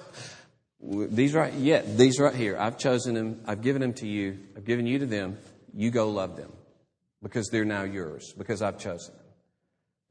these 0.80 1.34
right, 1.34 1.52
yeah, 1.54 1.82
these 1.84 2.20
right 2.20 2.34
here. 2.34 2.56
I've 2.56 2.78
chosen 2.78 3.14
them. 3.14 3.40
I've 3.46 3.62
given 3.62 3.82
them 3.82 3.94
to 3.94 4.06
you. 4.06 4.38
I've 4.56 4.64
given 4.64 4.86
you 4.86 5.00
to 5.00 5.06
them. 5.06 5.38
You 5.74 5.90
go 5.90 6.10
love 6.10 6.36
them 6.36 6.52
because 7.22 7.48
they're 7.48 7.64
now 7.64 7.82
yours 7.82 8.32
because 8.36 8.62
I've 8.62 8.78
chosen 8.78 9.14
them 9.14 9.24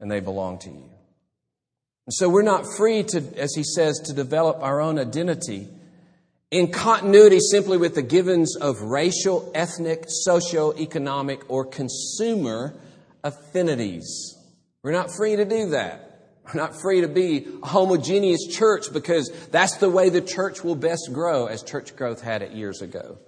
and 0.00 0.10
they 0.10 0.20
belong 0.20 0.58
to 0.60 0.70
you. 0.70 0.90
And 2.06 2.14
so 2.14 2.28
we're 2.28 2.42
not 2.42 2.64
free 2.76 3.02
to, 3.04 3.22
as 3.36 3.54
he 3.54 3.62
says, 3.62 3.98
to 4.06 4.12
develop 4.12 4.58
our 4.60 4.80
own 4.80 4.98
identity 4.98 5.68
in 6.50 6.72
continuity 6.72 7.38
simply 7.38 7.78
with 7.78 7.94
the 7.94 8.02
givens 8.02 8.56
of 8.56 8.80
racial, 8.80 9.50
ethnic, 9.54 10.04
socio-economic, 10.08 11.48
or 11.48 11.64
consumer 11.64 12.74
affinities. 13.22 14.36
We're 14.82 14.92
not 14.92 15.14
free 15.14 15.36
to 15.36 15.44
do 15.44 15.70
that. 15.70 16.06
We're 16.46 16.60
not 16.60 16.80
free 16.80 17.02
to 17.02 17.08
be 17.08 17.46
a 17.62 17.66
homogeneous 17.66 18.46
church 18.48 18.92
because 18.92 19.30
that's 19.52 19.76
the 19.76 19.90
way 19.90 20.08
the 20.08 20.20
church 20.20 20.64
will 20.64 20.74
best 20.74 21.10
grow 21.12 21.46
as 21.46 21.62
church 21.62 21.94
growth 21.94 22.22
had 22.22 22.42
it 22.42 22.52
years 22.52 22.82
ago. 22.82 23.18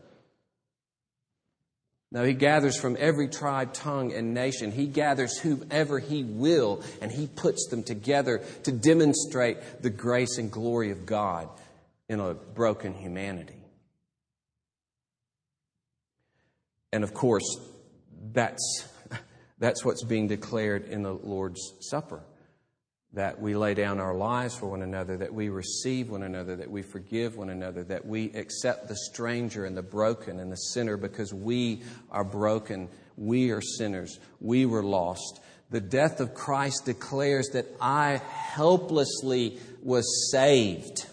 No, 2.13 2.25
he 2.25 2.35
gathers 2.35 2.79
from 2.79 2.99
every 3.01 3.27
tribe, 3.27 3.73
tongue, 3.73 4.13
and 4.13 4.35
nation. 4.35 4.71
He 4.71 4.87
gathers 4.87 5.39
whoever 5.39 5.99
he 5.99 6.23
will, 6.23 6.83
and 7.01 7.11
he 7.11 7.27
puts 7.27 7.69
them 7.69 7.83
together 7.83 8.43
to 8.65 8.73
demonstrate 8.73 9.81
the 9.81 9.89
grace 9.89 10.37
and 10.37 10.53
glory 10.53 10.91
of 10.91 11.07
God 11.07 11.49
in 12.11 12.21
a 12.21 12.35
broken 12.35 12.93
humanity. 12.93 13.65
And 16.93 17.03
of 17.03 17.15
course, 17.15 17.59
that's, 18.33 18.87
that's 19.59 19.83
what's 19.83 20.05
being 20.05 20.29
declared 20.29 20.85
in 20.85 21.03
the 21.03 21.15
Lord's 21.15 21.73
Supper. 21.81 22.21
That 23.15 23.41
we 23.41 23.55
lay 23.55 23.75
down 23.75 24.01
our 24.01 24.15
lives 24.15 24.55
for 24.55 24.67
one 24.67 24.83
another, 24.83 25.19
that 25.19 25.35
we 25.35 25.51
receive 25.51 26.11
one 26.11 26.23
another, 26.23 26.57
that 26.57 26.71
we 26.71 26.83
forgive 26.83 27.37
one 27.37 27.51
another, 27.51 27.85
that 27.85 28.07
we 28.07 28.33
accept 28.33 28.89
the 28.89 28.97
stranger 28.97 29.67
and 29.67 29.77
the 29.77 29.83
broken 29.83 30.41
and 30.41 30.51
the 30.51 30.57
sinner 30.57 30.97
because 30.97 31.33
we 31.33 31.83
are 32.11 32.25
broken, 32.25 32.89
we 33.19 33.51
are 33.51 33.61
sinners, 33.61 34.19
we 34.41 34.65
were 34.65 34.83
lost. 34.83 35.41
The 35.71 35.81
death 35.81 36.21
of 36.21 36.35
Christ 36.35 36.87
declares 36.87 37.51
that 37.51 37.67
I 37.81 38.21
helplessly 38.29 39.59
was 39.83 40.31
saved. 40.31 41.07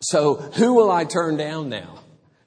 So 0.00 0.34
who 0.34 0.74
will 0.74 0.90
I 0.90 1.04
turn 1.04 1.36
down 1.36 1.68
now? 1.68 2.00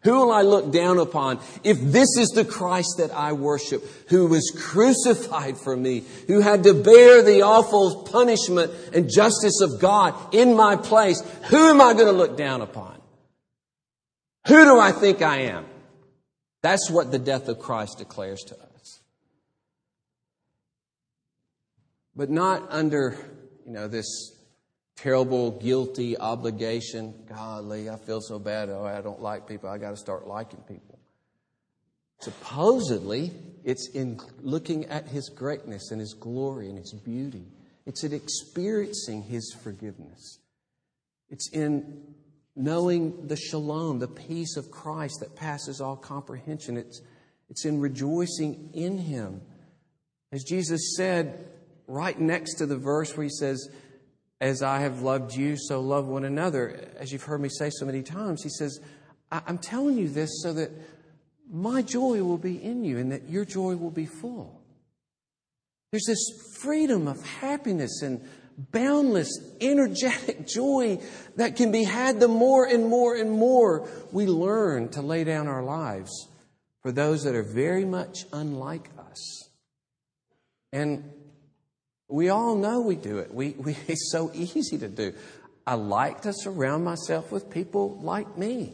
Who 0.04 0.12
will 0.14 0.32
I 0.32 0.42
look 0.42 0.72
down 0.72 1.00
upon 1.00 1.40
if 1.64 1.80
this 1.80 2.18
is 2.18 2.30
the 2.30 2.44
Christ 2.44 2.96
that 2.98 3.12
I 3.12 3.32
worship, 3.32 3.84
who 4.10 4.28
was 4.28 4.52
crucified 4.56 5.58
for 5.58 5.76
me, 5.76 6.04
who 6.28 6.42
had 6.42 6.64
to 6.64 6.74
bear 6.74 7.24
the 7.24 7.44
awful 7.44 8.04
punishment 8.04 8.72
and 8.94 9.10
justice 9.10 9.62
of 9.62 9.80
God 9.80 10.14
in 10.34 10.56
my 10.56 10.76
place? 10.76 11.22
Who 11.50 11.70
am 11.70 11.80
I 11.80 11.94
going 11.94 12.08
to 12.08 12.12
look 12.12 12.36
down 12.36 12.62
upon? 12.62 13.02
Who 14.48 14.66
do 14.66 14.78
I 14.78 14.92
think 14.92 15.22
I 15.22 15.44
am? 15.44 15.66
That's 16.62 16.90
what 16.90 17.12
the 17.12 17.20
death 17.20 17.48
of 17.48 17.60
Christ 17.60 18.00
declares 18.00 18.42
to 18.48 18.56
us. 18.56 19.00
But 22.14 22.30
not 22.30 22.64
under, 22.70 23.18
you 23.66 23.72
know, 23.72 23.88
this 23.88 24.33
terrible, 24.96 25.52
guilty 25.52 26.18
obligation. 26.18 27.14
Golly, 27.28 27.90
I 27.90 27.98
feel 27.98 28.22
so 28.22 28.40
bad. 28.40 28.70
Oh, 28.70 28.86
I 28.86 29.02
don't 29.02 29.22
like 29.22 29.48
people. 29.48 29.70
I 29.70 29.78
got 29.78 29.92
to 29.92 29.98
start 29.98 30.28
liking 30.28 30.62
people. 30.68 31.00
Supposedly, 32.20 33.32
it's 33.66 33.90
in 33.90 34.20
looking 34.42 34.86
at 34.86 35.08
His 35.08 35.30
greatness 35.30 35.92
and 35.92 36.00
His 36.00 36.14
glory 36.14 36.70
and 36.70 36.78
His 36.78 36.94
beauty. 36.94 37.46
It's 37.86 38.04
in 38.04 38.14
experiencing 38.14 39.24
His 39.24 39.54
forgiveness. 39.62 40.40
It's 41.30 41.50
in 41.52 42.14
knowing 42.56 43.28
the 43.28 43.36
shalom, 43.36 44.00
the 44.00 44.08
peace 44.08 44.56
of 44.56 44.72
Christ 44.72 45.18
that 45.20 45.36
passes 45.36 45.82
all 45.82 45.98
comprehension. 45.98 46.78
It's, 46.78 47.02
it's 47.50 47.66
in 47.66 47.82
rejoicing 47.82 48.70
in 48.74 48.98
Him. 48.98 49.42
As 50.32 50.44
Jesus 50.44 50.96
said, 50.96 51.46
right 51.88 52.18
next 52.18 52.56
to 52.56 52.66
the 52.66 52.78
verse 52.78 53.18
where 53.18 53.26
He 53.26 53.30
says, 53.30 53.68
as 54.44 54.62
I 54.62 54.82
have 54.82 55.02
loved 55.02 55.34
you, 55.34 55.56
so 55.56 55.80
love 55.80 56.06
one 56.08 56.26
another. 56.26 56.90
As 56.98 57.14
you've 57.14 57.24
heard 57.24 57.40
me 57.40 57.48
say 57.48 57.70
so 57.70 57.86
many 57.86 58.04
times, 58.04 58.44
he 58.44 58.50
says, 58.50 58.78
I'm 59.32 59.58
telling 59.58 59.98
you 59.98 60.10
this 60.10 60.42
so 60.44 60.52
that 60.52 60.70
my 61.50 61.82
joy 61.82 62.22
will 62.24 62.38
be 62.38 62.62
in 62.62 62.84
you 62.84 62.98
and 62.98 63.14
that 63.14 63.30
your 63.30 63.46
joy 63.46 63.78
will 63.78 63.90
be 63.90 64.06
full. 64.06 64.62
There's 65.94 66.04
this 66.06 66.58
freedom 66.60 67.08
of 67.08 67.26
happiness 67.26 68.02
and 68.02 68.22
boundless, 68.58 69.30
energetic 69.62 70.46
joy 70.54 71.00
that 71.38 71.56
can 71.56 71.72
be 71.72 71.86
had 71.86 72.20
the 72.20 72.28
more 72.28 72.66
and 72.66 72.90
more 72.90 73.16
and 73.16 73.32
more 73.32 73.88
we 74.12 74.26
learn 74.26 74.90
to 74.90 75.02
lay 75.02 75.24
down 75.24 75.48
our 75.48 75.64
lives 75.64 76.28
for 76.82 76.92
those 76.92 77.24
that 77.24 77.34
are 77.34 77.44
very 77.44 77.86
much 77.86 78.26
unlike 78.34 78.90
us. 79.10 79.50
And 80.74 81.14
we 82.14 82.30
all 82.30 82.56
know 82.56 82.80
we 82.80 82.96
do 82.96 83.18
it. 83.18 83.34
We, 83.34 83.56
we, 83.58 83.76
it's 83.88 84.12
so 84.12 84.30
easy 84.36 84.78
to 84.78 84.88
do. 84.88 85.14
I 85.66 85.74
like 85.74 86.22
to 86.22 86.34
surround 86.34 86.86
myself 86.86 87.32
with 87.32 87.50
people 87.50 87.98
like 88.02 88.38
me. 88.38 88.74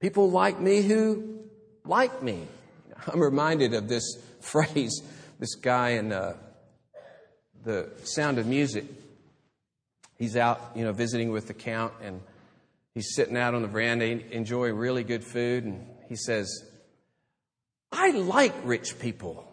People 0.00 0.30
like 0.30 0.60
me 0.60 0.80
who 0.82 1.40
like 1.84 2.22
me. 2.22 2.46
I'm 3.08 3.20
reminded 3.20 3.74
of 3.74 3.88
this 3.88 4.04
phrase, 4.40 5.02
this 5.40 5.56
guy 5.56 5.90
in 5.90 6.12
uh, 6.12 6.36
the 7.64 7.90
Sound 8.04 8.38
of 8.38 8.46
Music. 8.46 8.84
He's 10.16 10.36
out, 10.36 10.60
you 10.76 10.84
know, 10.84 10.92
visiting 10.92 11.32
with 11.32 11.48
the 11.48 11.54
count, 11.54 11.94
and 12.04 12.20
he's 12.94 13.16
sitting 13.16 13.36
out 13.36 13.54
on 13.54 13.62
the 13.62 13.68
veranda, 13.68 14.04
enjoying 14.04 14.76
really 14.76 15.02
good 15.02 15.24
food, 15.24 15.64
and 15.64 15.84
he 16.08 16.14
says, 16.14 16.62
I 17.90 18.10
like 18.12 18.54
rich 18.62 19.00
people. 19.00 19.49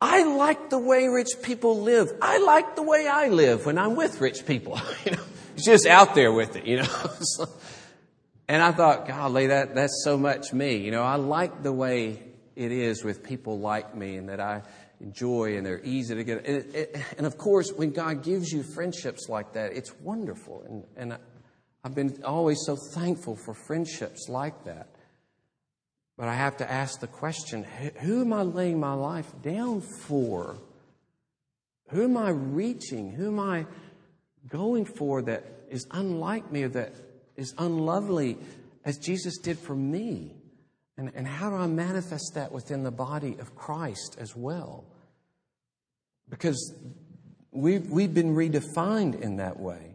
I 0.00 0.24
like 0.24 0.70
the 0.70 0.78
way 0.78 1.06
rich 1.08 1.28
people 1.42 1.80
live. 1.80 2.10
I 2.22 2.38
like 2.38 2.74
the 2.74 2.82
way 2.82 3.06
I 3.06 3.28
live 3.28 3.66
when 3.66 3.76
I'm 3.76 3.96
with 3.96 4.20
rich 4.20 4.46
people. 4.46 4.80
you 5.04 5.12
know, 5.12 5.22
it's 5.54 5.64
just 5.64 5.86
out 5.86 6.14
there 6.14 6.32
with 6.32 6.56
it, 6.56 6.64
you 6.64 6.78
know. 6.78 7.10
and 8.48 8.62
I 8.62 8.72
thought, 8.72 9.06
golly, 9.06 9.48
that, 9.48 9.74
that's 9.74 10.02
so 10.04 10.16
much 10.16 10.52
me. 10.54 10.76
You 10.76 10.90
know, 10.90 11.02
I 11.02 11.16
like 11.16 11.62
the 11.62 11.72
way 11.72 12.22
it 12.56 12.72
is 12.72 13.04
with 13.04 13.22
people 13.22 13.58
like 13.58 13.94
me 13.94 14.16
and 14.16 14.30
that 14.30 14.40
I 14.40 14.62
enjoy 15.00 15.56
and 15.56 15.66
they're 15.66 15.84
easy 15.84 16.14
to 16.14 16.24
get. 16.24 16.46
And, 16.46 17.04
and 17.18 17.26
of 17.26 17.36
course, 17.36 17.72
when 17.72 17.90
God 17.90 18.22
gives 18.22 18.50
you 18.52 18.62
friendships 18.62 19.28
like 19.28 19.52
that, 19.52 19.72
it's 19.72 19.92
wonderful. 20.00 20.62
And, 20.66 20.84
and 20.96 21.18
I've 21.84 21.94
been 21.94 22.22
always 22.24 22.60
so 22.64 22.76
thankful 22.94 23.36
for 23.36 23.54
friendships 23.54 24.28
like 24.28 24.64
that. 24.64 24.88
But 26.20 26.28
I 26.28 26.34
have 26.34 26.58
to 26.58 26.70
ask 26.70 27.00
the 27.00 27.06
question 27.06 27.64
who 28.00 28.20
am 28.20 28.34
I 28.34 28.42
laying 28.42 28.78
my 28.78 28.92
life 28.92 29.32
down 29.40 29.80
for? 29.80 30.58
Who 31.88 32.04
am 32.04 32.18
I 32.18 32.28
reaching? 32.28 33.10
Who 33.10 33.28
am 33.28 33.40
I 33.40 33.64
going 34.46 34.84
for 34.84 35.22
that 35.22 35.46
is 35.70 35.86
unlike 35.90 36.52
me 36.52 36.64
or 36.64 36.68
that 36.68 36.92
is 37.36 37.54
unlovely 37.56 38.36
as 38.84 38.98
Jesus 38.98 39.38
did 39.38 39.58
for 39.58 39.74
me? 39.74 40.34
And, 40.98 41.10
and 41.14 41.26
how 41.26 41.48
do 41.48 41.56
I 41.56 41.66
manifest 41.66 42.32
that 42.34 42.52
within 42.52 42.82
the 42.82 42.90
body 42.90 43.38
of 43.40 43.54
Christ 43.54 44.18
as 44.20 44.36
well? 44.36 44.84
Because 46.28 46.74
we've, 47.50 47.88
we've 47.90 48.12
been 48.12 48.34
redefined 48.34 49.18
in 49.22 49.36
that 49.36 49.58
way. 49.58 49.94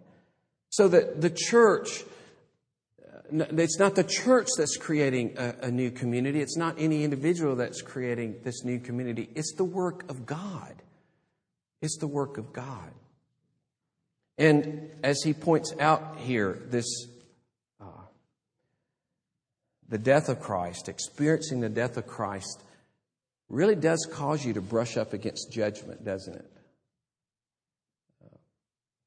So 0.70 0.88
that 0.88 1.22
the 1.22 1.30
church 1.30 2.04
it's 3.32 3.80
not 3.80 3.96
the 3.96 4.04
church 4.04 4.48
that's 4.58 4.78
creating 4.78 5.36
a, 5.38 5.56
a, 5.64 5.72
new 5.72 5.92
community. 5.92 6.42
It's 6.42 6.58
not 6.58 6.76
any 6.78 7.04
individual 7.04 7.56
that's 7.56 7.82
creating 7.82 8.38
this 8.44 8.64
new 8.64 8.80
community. 8.80 9.30
It's 9.36 9.54
the 9.56 9.64
work 9.64 10.10
of 10.10 10.26
God. 10.26 10.82
It's 11.82 11.98
the 11.98 12.08
work 12.08 12.38
of 12.38 12.54
God. 12.54 12.92
And 14.38 14.90
as 15.04 15.22
he 15.24 15.34
points 15.34 15.74
out 15.80 16.18
here, 16.20 16.62
this 16.68 16.86
uh, 17.80 17.86
the 19.88 19.98
death 19.98 20.30
of 20.30 20.40
Christ, 20.40 20.90
experiencing 20.90 21.62
the 21.62 21.70
death 21.70 21.98
of 21.98 22.08
Christ, 22.08 22.64
really 23.50 23.76
does 23.76 24.08
cause 24.12 24.46
you 24.46 24.54
to 24.54 24.62
brush 24.62 24.98
up 24.98 25.14
against 25.14 25.52
judgment, 25.52 26.04
doesn't 26.04 26.36
it? 26.36 26.52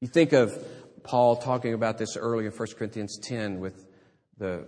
You 0.01 0.07
think 0.07 0.31
of 0.31 0.57
Paul 1.03 1.35
talking 1.35 1.73
about 1.73 1.97
this 1.97 2.15
earlier 2.15 2.47
in 2.47 2.53
1 2.53 2.67
Corinthians 2.77 3.19
10 3.21 3.59
with 3.59 3.85
the 4.39 4.65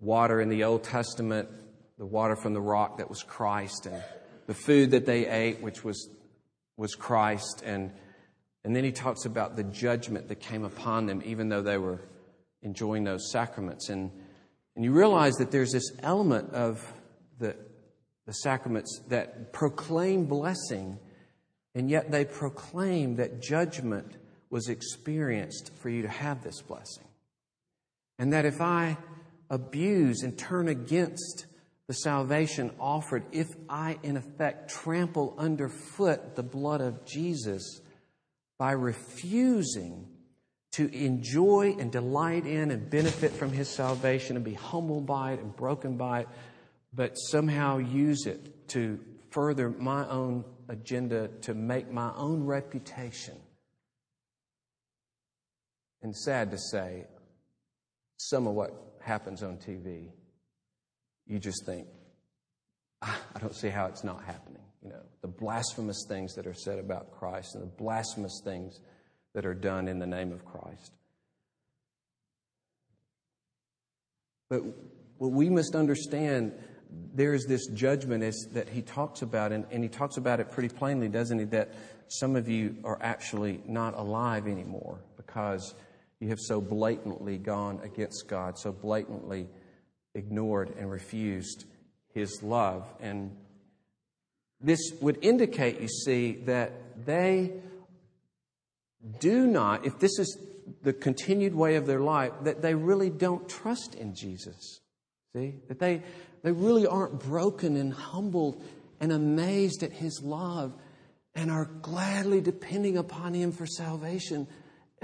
water 0.00 0.40
in 0.40 0.50
the 0.50 0.64
Old 0.64 0.82
Testament, 0.82 1.48
the 1.96 2.04
water 2.04 2.36
from 2.36 2.52
the 2.52 2.60
rock 2.60 2.98
that 2.98 3.08
was 3.08 3.22
Christ, 3.22 3.86
and 3.86 4.02
the 4.46 4.54
food 4.54 4.90
that 4.90 5.06
they 5.06 5.26
ate, 5.26 5.62
which 5.62 5.82
was, 5.84 6.10
was 6.76 6.94
Christ. 6.94 7.62
And, 7.64 7.92
and 8.64 8.76
then 8.76 8.84
he 8.84 8.92
talks 8.92 9.24
about 9.24 9.56
the 9.56 9.64
judgment 9.64 10.28
that 10.28 10.40
came 10.40 10.64
upon 10.64 11.06
them, 11.06 11.22
even 11.24 11.48
though 11.48 11.62
they 11.62 11.78
were 11.78 12.00
enjoying 12.62 13.04
those 13.04 13.30
sacraments. 13.30 13.88
And, 13.88 14.10
and 14.76 14.84
you 14.84 14.92
realize 14.92 15.34
that 15.36 15.50
there's 15.50 15.72
this 15.72 15.92
element 16.02 16.52
of 16.52 16.92
the, 17.38 17.56
the 18.26 18.32
sacraments 18.32 19.00
that 19.08 19.52
proclaim 19.52 20.26
blessing, 20.26 20.98
and 21.74 21.88
yet 21.88 22.10
they 22.10 22.24
proclaim 22.24 23.16
that 23.16 23.40
judgment 23.40 24.16
was 24.50 24.68
experienced 24.68 25.70
for 25.80 25.88
you 25.88 26.02
to 26.02 26.08
have 26.08 26.42
this 26.42 26.60
blessing. 26.60 27.04
And 28.18 28.32
that 28.32 28.44
if 28.44 28.60
I 28.60 28.96
abuse 29.50 30.22
and 30.22 30.38
turn 30.38 30.68
against 30.68 31.46
the 31.86 31.94
salvation 31.94 32.72
offered, 32.80 33.24
if 33.32 33.48
I 33.68 33.98
in 34.02 34.16
effect 34.16 34.70
trample 34.70 35.34
underfoot 35.38 36.36
the 36.36 36.42
blood 36.42 36.80
of 36.80 37.04
Jesus 37.04 37.80
by 38.58 38.72
refusing 38.72 40.08
to 40.72 40.92
enjoy 40.92 41.76
and 41.78 41.92
delight 41.92 42.46
in 42.46 42.70
and 42.70 42.90
benefit 42.90 43.32
from 43.32 43.52
his 43.52 43.68
salvation 43.68 44.36
and 44.36 44.44
be 44.44 44.54
humbled 44.54 45.06
by 45.06 45.32
it 45.32 45.40
and 45.40 45.54
broken 45.54 45.96
by 45.96 46.20
it, 46.20 46.28
but 46.92 47.14
somehow 47.14 47.78
use 47.78 48.26
it 48.26 48.68
to 48.68 48.98
further 49.30 49.70
my 49.70 50.08
own 50.08 50.44
agenda 50.68 51.28
to 51.42 51.54
make 51.54 51.90
my 51.90 52.12
own 52.16 52.44
reputation. 52.44 53.36
And 56.02 56.16
sad 56.16 56.50
to 56.50 56.58
say, 56.58 57.06
some 58.16 58.46
of 58.46 58.54
what 58.54 58.70
happens 59.00 59.42
on 59.42 59.56
TV, 59.58 60.10
you 61.26 61.38
just 61.38 61.64
think, 61.66 61.86
ah, 63.02 63.20
I 63.34 63.38
don't 63.38 63.54
see 63.54 63.68
how 63.68 63.86
it's 63.86 64.04
not 64.04 64.22
happening. 64.24 64.62
You 64.82 64.90
know, 64.90 65.02
the 65.22 65.28
blasphemous 65.28 66.04
things 66.08 66.34
that 66.34 66.46
are 66.46 66.54
said 66.54 66.78
about 66.78 67.10
Christ 67.12 67.54
and 67.54 67.62
the 67.62 67.68
blasphemous 67.68 68.40
things 68.44 68.80
that 69.34 69.46
are 69.46 69.54
done 69.54 69.88
in 69.88 69.98
the 69.98 70.06
name 70.06 70.32
of 70.32 70.44
Christ. 70.44 70.92
But 74.48 74.62
what 75.18 75.32
we 75.32 75.48
must 75.48 75.74
understand 75.74 76.52
there's 77.14 77.44
this 77.46 77.66
judgment 77.68 78.22
is, 78.22 78.48
that 78.52 78.68
he 78.68 78.82
talks 78.82 79.22
about, 79.22 79.52
and, 79.52 79.66
and 79.70 79.82
he 79.82 79.88
talks 79.88 80.16
about 80.16 80.40
it 80.40 80.50
pretty 80.50 80.68
plainly, 80.68 81.08
doesn't 81.08 81.38
he? 81.38 81.44
That 81.46 81.74
some 82.08 82.36
of 82.36 82.48
you 82.48 82.76
are 82.84 82.98
actually 83.00 83.62
not 83.66 83.94
alive 83.94 84.46
anymore 84.46 85.00
because 85.16 85.74
you 86.20 86.28
have 86.28 86.40
so 86.40 86.60
blatantly 86.60 87.38
gone 87.38 87.80
against 87.82 88.28
God, 88.28 88.58
so 88.58 88.72
blatantly 88.72 89.48
ignored 90.14 90.74
and 90.78 90.90
refused 90.90 91.64
his 92.12 92.42
love. 92.42 92.86
And 93.00 93.36
this 94.60 94.78
would 95.00 95.18
indicate, 95.22 95.80
you 95.80 95.88
see, 95.88 96.32
that 96.46 97.04
they 97.04 97.52
do 99.20 99.46
not, 99.46 99.84
if 99.84 99.98
this 99.98 100.18
is 100.18 100.38
the 100.82 100.92
continued 100.92 101.54
way 101.54 101.76
of 101.76 101.86
their 101.86 102.00
life, 102.00 102.32
that 102.42 102.62
they 102.62 102.74
really 102.74 103.10
don't 103.10 103.48
trust 103.48 103.94
in 103.94 104.14
Jesus. 104.14 104.80
See? 105.34 105.56
That 105.68 105.78
they, 105.78 106.02
they 106.42 106.52
really 106.52 106.86
aren't 106.86 107.20
broken 107.20 107.76
and 107.76 107.92
humbled 107.92 108.62
and 109.00 109.12
amazed 109.12 109.82
at 109.82 109.92
his 109.92 110.22
love 110.22 110.74
and 111.34 111.50
are 111.50 111.66
gladly 111.82 112.40
depending 112.40 112.96
upon 112.96 113.34
him 113.34 113.50
for 113.50 113.66
salvation, 113.66 114.46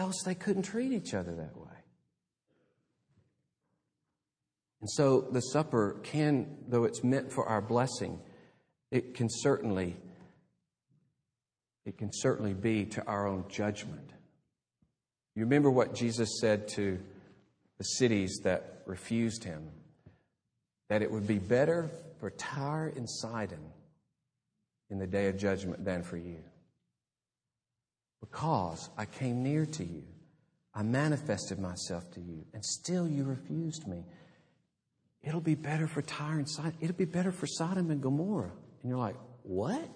else 0.00 0.22
they 0.24 0.34
couldn't 0.34 0.62
treat 0.62 0.92
each 0.92 1.14
other 1.14 1.34
that 1.34 1.56
way. 1.56 1.68
And 4.80 4.90
so 4.90 5.20
the 5.20 5.40
supper 5.40 6.00
can, 6.02 6.56
though 6.66 6.84
it's 6.84 7.04
meant 7.04 7.30
for 7.30 7.46
our 7.46 7.60
blessing, 7.60 8.18
it 8.90 9.14
can 9.14 9.28
certainly 9.30 9.96
it 11.86 11.96
can 11.96 12.10
certainly 12.12 12.52
be 12.52 12.84
to 12.84 13.04
our 13.06 13.26
own 13.26 13.44
judgment. 13.48 14.12
You 15.34 15.44
remember 15.44 15.70
what 15.70 15.94
Jesus 15.94 16.38
said 16.40 16.68
to 16.68 16.98
the 17.78 17.84
cities 17.84 18.40
that 18.44 18.82
refused 18.86 19.44
him? 19.44 19.70
That 20.88 21.02
it 21.02 21.10
would 21.10 21.26
be 21.26 21.38
better 21.38 21.90
for 22.18 22.30
Tyre 22.30 22.92
and 22.94 23.08
Sidon 23.08 23.64
in 24.90 24.98
the 24.98 25.06
day 25.06 25.28
of 25.28 25.38
judgment 25.38 25.84
than 25.84 26.02
for 26.02 26.16
you. 26.18 26.42
Because 28.20 28.90
I 28.96 29.06
came 29.06 29.42
near 29.42 29.66
to 29.66 29.84
you, 29.84 30.04
I 30.74 30.82
manifested 30.82 31.58
myself 31.58 32.10
to 32.12 32.20
you, 32.20 32.44
and 32.54 32.64
still 32.64 33.08
you 33.08 33.24
refused 33.24 33.88
me. 33.88 34.04
It'll 35.22 35.40
be 35.40 35.54
better 35.54 35.86
for 35.86 36.02
Tyre 36.02 36.38
and 36.38 36.48
Sidon. 36.48 36.74
It'll 36.80 36.96
be 36.96 37.04
better 37.04 37.32
for 37.32 37.46
Sodom 37.46 37.90
and 37.90 38.00
Gomorrah. 38.00 38.52
And 38.82 38.90
you're 38.90 38.98
like, 38.98 39.16
what? 39.42 39.88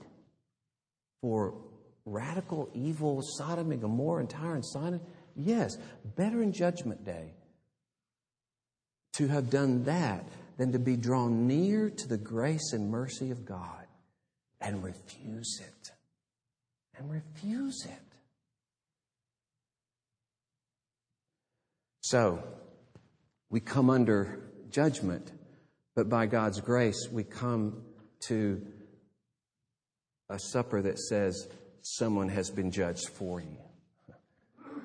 For 1.21 1.55
radical 2.05 2.71
evil 2.75 3.23
Sodom 3.23 3.73
and 3.73 3.81
Gomorrah 3.81 4.21
and 4.21 4.31
Tyre 4.31 4.55
and 4.55 4.67
Sidon? 4.67 5.01
Yes, 5.37 5.77
better 6.17 6.43
in 6.43 6.53
Judgment 6.53 7.05
Day 7.05 7.35
to 9.15 9.29
have 9.29 9.49
done 9.49 9.85
that 9.85 10.25
than 10.59 10.73
to 10.73 10.79
be 10.79 10.97
drawn 10.97 11.47
near 11.47 11.89
to 11.89 12.09
the 12.09 12.19
grace 12.19 12.73
and 12.73 12.91
mercy 12.91 13.31
of 13.31 13.45
God 13.45 13.87
and 14.61 14.83
refuse 14.83 15.61
it. 15.61 15.93
And 16.97 17.11
refuse 17.11 17.85
it. 17.87 18.14
So, 22.07 22.45
we 23.49 23.61
come 23.61 23.89
under 23.89 24.39
judgment, 24.69 25.33
but 25.97 26.11
by 26.11 26.27
God's 26.27 26.61
grace, 26.61 27.09
we 27.11 27.25
come 27.25 27.83
to 28.27 28.61
a 30.29 30.39
supper 30.39 30.83
that 30.83 30.99
says 30.99 31.49
someone 31.81 32.29
has 32.29 32.51
been 32.51 32.71
judged 32.71 33.09
for 33.09 33.41
you, 33.41 33.57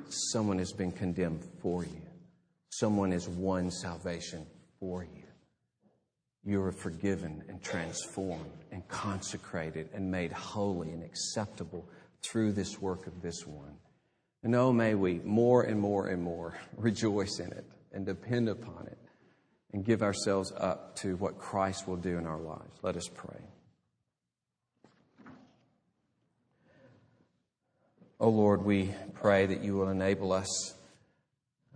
someone 0.07 0.59
has 0.59 0.71
been 0.71 0.93
condemned 0.93 1.43
for 1.61 1.83
you, 1.83 2.01
someone 2.69 3.11
has 3.11 3.27
won 3.27 3.69
salvation 3.69 4.45
for 4.79 5.03
you. 5.03 5.23
You 6.45 6.61
are 6.61 6.71
forgiven 6.71 7.43
and 7.49 7.61
transformed 7.61 8.63
and 8.71 8.87
consecrated 8.87 9.89
and 9.93 10.09
made 10.09 10.31
holy 10.31 10.91
and 10.91 11.03
acceptable 11.03 11.85
through 12.23 12.53
this 12.53 12.79
work 12.79 13.07
of 13.07 13.21
this 13.21 13.45
one. 13.45 13.75
And 14.43 14.55
oh, 14.55 14.71
may 14.71 14.95
we 14.95 15.19
more 15.23 15.63
and 15.63 15.79
more 15.79 16.07
and 16.07 16.21
more 16.21 16.57
rejoice 16.77 17.39
in 17.39 17.51
it 17.51 17.65
and 17.91 18.05
depend 18.05 18.47
upon 18.47 18.87
it 18.87 18.97
and 19.73 19.83
give 19.85 20.01
ourselves 20.01 20.51
up 20.57 20.95
to 20.97 21.15
what 21.17 21.37
Christ 21.37 21.87
will 21.87 21.97
do 21.97 22.17
in 22.17 22.25
our 22.25 22.39
lives. 22.39 22.79
Let 22.81 22.95
us 22.95 23.07
pray. 23.13 23.39
Oh 28.21 28.29
Lord, 28.29 28.65
we 28.65 28.93
pray 29.13 29.45
that 29.45 29.63
you 29.63 29.75
will 29.75 29.89
enable 29.89 30.33
us 30.33 30.73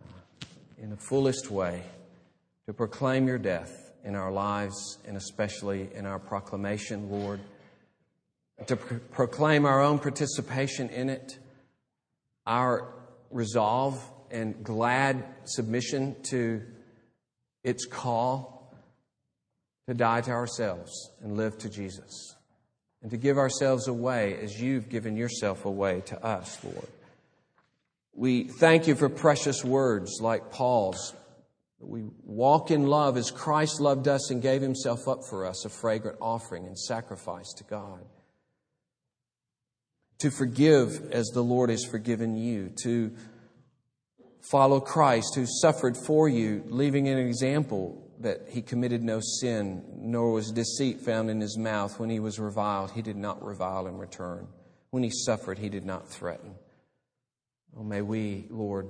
uh, 0.01 0.45
in 0.81 0.89
the 0.89 0.97
fullest 0.97 1.49
way 1.49 1.83
to 2.65 2.73
proclaim 2.73 3.27
your 3.27 3.37
death 3.37 3.93
in 4.03 4.15
our 4.15 4.31
lives 4.31 4.97
and 5.07 5.15
especially 5.15 5.89
in 5.93 6.05
our 6.05 6.19
proclamation, 6.19 7.09
Lord, 7.09 7.39
to 8.67 8.75
pro- 8.75 8.99
proclaim 8.99 9.65
our 9.65 9.81
own 9.81 9.99
participation 9.99 10.89
in 10.89 11.09
it, 11.09 11.39
our 12.45 12.93
resolve 13.31 14.01
and 14.31 14.63
glad 14.63 15.23
submission 15.45 16.15
to 16.23 16.61
its 17.63 17.85
call 17.85 18.53
to 19.87 19.93
die 19.93 20.21
to 20.21 20.31
ourselves 20.31 21.11
and 21.21 21.35
live 21.37 21.57
to 21.57 21.69
Jesus, 21.69 22.35
and 23.01 23.11
to 23.11 23.17
give 23.17 23.37
ourselves 23.37 23.87
away 23.87 24.37
as 24.41 24.61
you've 24.61 24.89
given 24.89 25.17
yourself 25.17 25.65
away 25.65 26.01
to 26.05 26.25
us, 26.25 26.63
Lord. 26.63 26.87
We 28.15 28.45
thank 28.45 28.87
you 28.87 28.95
for 28.95 29.09
precious 29.09 29.63
words 29.63 30.19
like 30.21 30.51
Paul's. 30.51 31.13
We 31.79 32.05
walk 32.23 32.71
in 32.71 32.87
love 32.87 33.17
as 33.17 33.29
Christ 33.29 33.81
loved 33.81 34.07
us 34.07 34.31
and 34.31 34.41
gave 34.41 34.61
himself 34.61 35.07
up 35.07 35.25
for 35.29 35.45
us, 35.45 35.65
a 35.65 35.69
fragrant 35.69 36.17
offering 36.21 36.65
and 36.65 36.79
sacrifice 36.79 37.51
to 37.57 37.63
God. 37.65 38.05
To 40.23 40.31
forgive 40.31 41.11
as 41.11 41.27
the 41.33 41.41
Lord 41.41 41.69
has 41.69 41.83
forgiven 41.83 42.37
you, 42.37 42.71
to 42.83 43.11
follow 44.39 44.79
Christ 44.79 45.35
who 45.35 45.45
suffered 45.45 45.97
for 45.97 46.29
you, 46.29 46.63
leaving 46.67 47.09
an 47.09 47.17
example 47.17 48.09
that 48.21 48.45
he 48.47 48.61
committed 48.61 49.03
no 49.03 49.19
sin, 49.19 49.83
nor 49.97 50.31
was 50.31 50.53
deceit 50.53 51.01
found 51.01 51.29
in 51.29 51.41
his 51.41 51.57
mouth. 51.57 51.99
When 51.99 52.09
he 52.09 52.21
was 52.21 52.39
reviled, 52.39 52.91
he 52.91 53.01
did 53.01 53.17
not 53.17 53.43
revile 53.43 53.85
in 53.85 53.97
return. 53.97 54.47
When 54.91 55.03
he 55.03 55.09
suffered, 55.09 55.59
he 55.59 55.67
did 55.67 55.83
not 55.83 56.07
threaten. 56.07 56.55
Oh, 57.77 57.83
may 57.83 58.01
we, 58.01 58.45
Lord, 58.49 58.87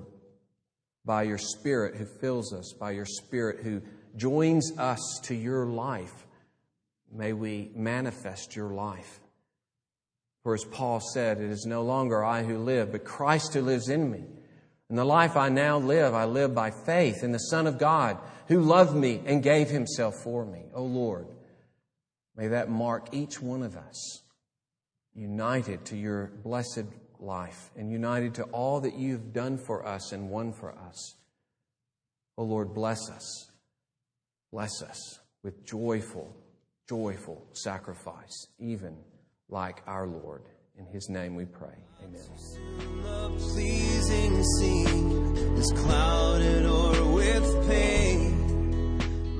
by 1.04 1.24
your 1.24 1.40
Spirit 1.40 1.96
who 1.96 2.06
fills 2.06 2.54
us, 2.54 2.76
by 2.80 2.92
your 2.92 3.08
Spirit 3.08 3.64
who 3.64 3.82
joins 4.16 4.72
us 4.78 5.20
to 5.24 5.34
your 5.34 5.66
life, 5.66 6.28
may 7.12 7.34
we 7.34 7.72
manifest 7.74 8.56
your 8.56 8.70
life. 8.70 9.20
For 10.44 10.54
as 10.54 10.66
Paul 10.66 11.00
said, 11.00 11.40
it 11.40 11.50
is 11.50 11.66
no 11.66 11.84
longer 11.84 12.24
I 12.24 12.44
who 12.44 12.58
live, 12.58 12.92
but 12.92 13.06
Christ 13.06 13.54
who 13.54 13.62
lives 13.62 13.88
in 13.88 14.12
me. 14.12 14.24
And 14.90 14.98
the 14.98 15.06
life 15.06 15.38
I 15.38 15.50
now 15.50 15.78
live, 15.78 16.14
I 16.14 16.26
live 16.26 16.54
by 16.54 16.70
faith 16.70 17.24
in 17.24 17.32
the 17.32 17.40
Son 17.40 17.66
of 17.66 17.80
God 17.80 18.18
who 18.48 18.60
loved 18.60 18.96
me 18.96 19.22
and 19.26 19.42
gave 19.42 19.70
himself 19.70 20.16
for 20.24 20.46
me. 20.46 20.66
O 20.74 20.82
oh 20.82 20.86
Lord, 20.86 21.28
may 22.36 22.50
that 22.50 22.70
mark 22.70 23.08
each 23.14 23.42
one 23.42 23.64
of 23.64 23.78
us 23.78 24.22
united 25.16 25.86
to 25.86 25.96
your 25.96 26.32
blessed 26.44 26.86
life 27.20 27.72
and 27.78 27.90
united 27.90 28.36
to 28.36 28.44
all 28.46 28.82
that 28.82 28.96
you've 28.96 29.32
done 29.32 29.58
for 29.58 29.86
us 29.88 30.12
and 30.12 30.30
won 30.30 30.52
for 30.52 30.78
us. 30.78 31.16
O 32.38 32.44
oh 32.44 32.46
Lord, 32.46 32.74
bless 32.74 33.10
us. 33.10 33.50
Bless 34.52 34.82
us 34.82 35.20
with 35.42 35.66
joyful, 35.66 36.36
joyful 36.88 37.48
sacrifice, 37.54 38.48
even 38.60 38.98
like 39.54 39.84
our 39.86 40.08
Lord. 40.08 40.42
In 40.80 40.86
his 40.88 41.08
name 41.08 41.36
we 41.36 41.46
pray. 41.46 41.78
Amen. 42.04 42.20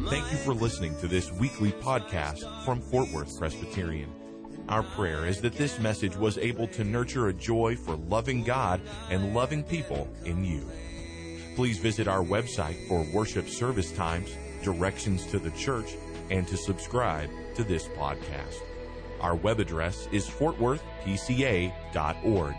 Thank 0.10 0.32
you 0.32 0.38
for 0.38 0.54
listening 0.54 0.96
to 1.00 1.08
this 1.08 1.32
weekly 1.32 1.72
podcast 1.72 2.64
from 2.64 2.80
Fort 2.80 3.10
Worth 3.12 3.38
Presbyterian. 3.40 4.14
Our 4.70 4.84
prayer 4.84 5.26
is 5.26 5.42
that 5.42 5.54
this 5.54 5.80
message 5.80 6.16
was 6.16 6.38
able 6.38 6.68
to 6.68 6.84
nurture 6.84 7.30
a 7.30 7.34
joy 7.34 7.76
for 7.76 7.96
loving 7.96 8.44
God 8.44 8.82
and 9.10 9.34
loving 9.34 9.64
people 9.64 10.08
in 10.26 10.46
you. 10.46 10.70
Please 11.56 11.80
visit 11.80 12.08
our 12.08 12.24
website 12.24 12.88
for 12.88 13.04
worship 13.12 13.50
service 13.50 13.92
times, 13.92 14.38
directions 14.64 15.26
to 15.28 15.40
the 15.40 15.52
church, 15.52 15.96
and 16.30 16.48
to 16.48 16.56
subscribe 16.56 17.30
to 17.56 17.64
this 17.64 17.88
podcast. 17.90 18.62
Our 19.24 19.36
web 19.36 19.60
address 19.62 20.10
is 20.12 20.30
fortworthpca.org. 20.30 22.56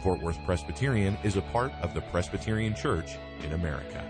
Fort 0.00 0.22
Worth 0.22 0.38
Presbyterian 0.46 1.18
is 1.24 1.36
a 1.36 1.42
part 1.42 1.72
of 1.82 1.92
the 1.92 2.02
Presbyterian 2.02 2.76
Church 2.76 3.16
in 3.42 3.52
America. 3.52 4.04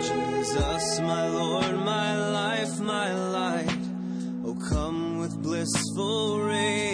Jesus, 0.00 1.00
my 1.00 1.28
Lord, 1.28 1.76
my 1.84 2.30
life, 2.30 2.80
my 2.80 3.14
light. 3.14 3.78
Oh, 4.44 4.58
come 4.68 5.18
with 5.18 5.40
blissful 5.40 6.40
ray. 6.40 6.93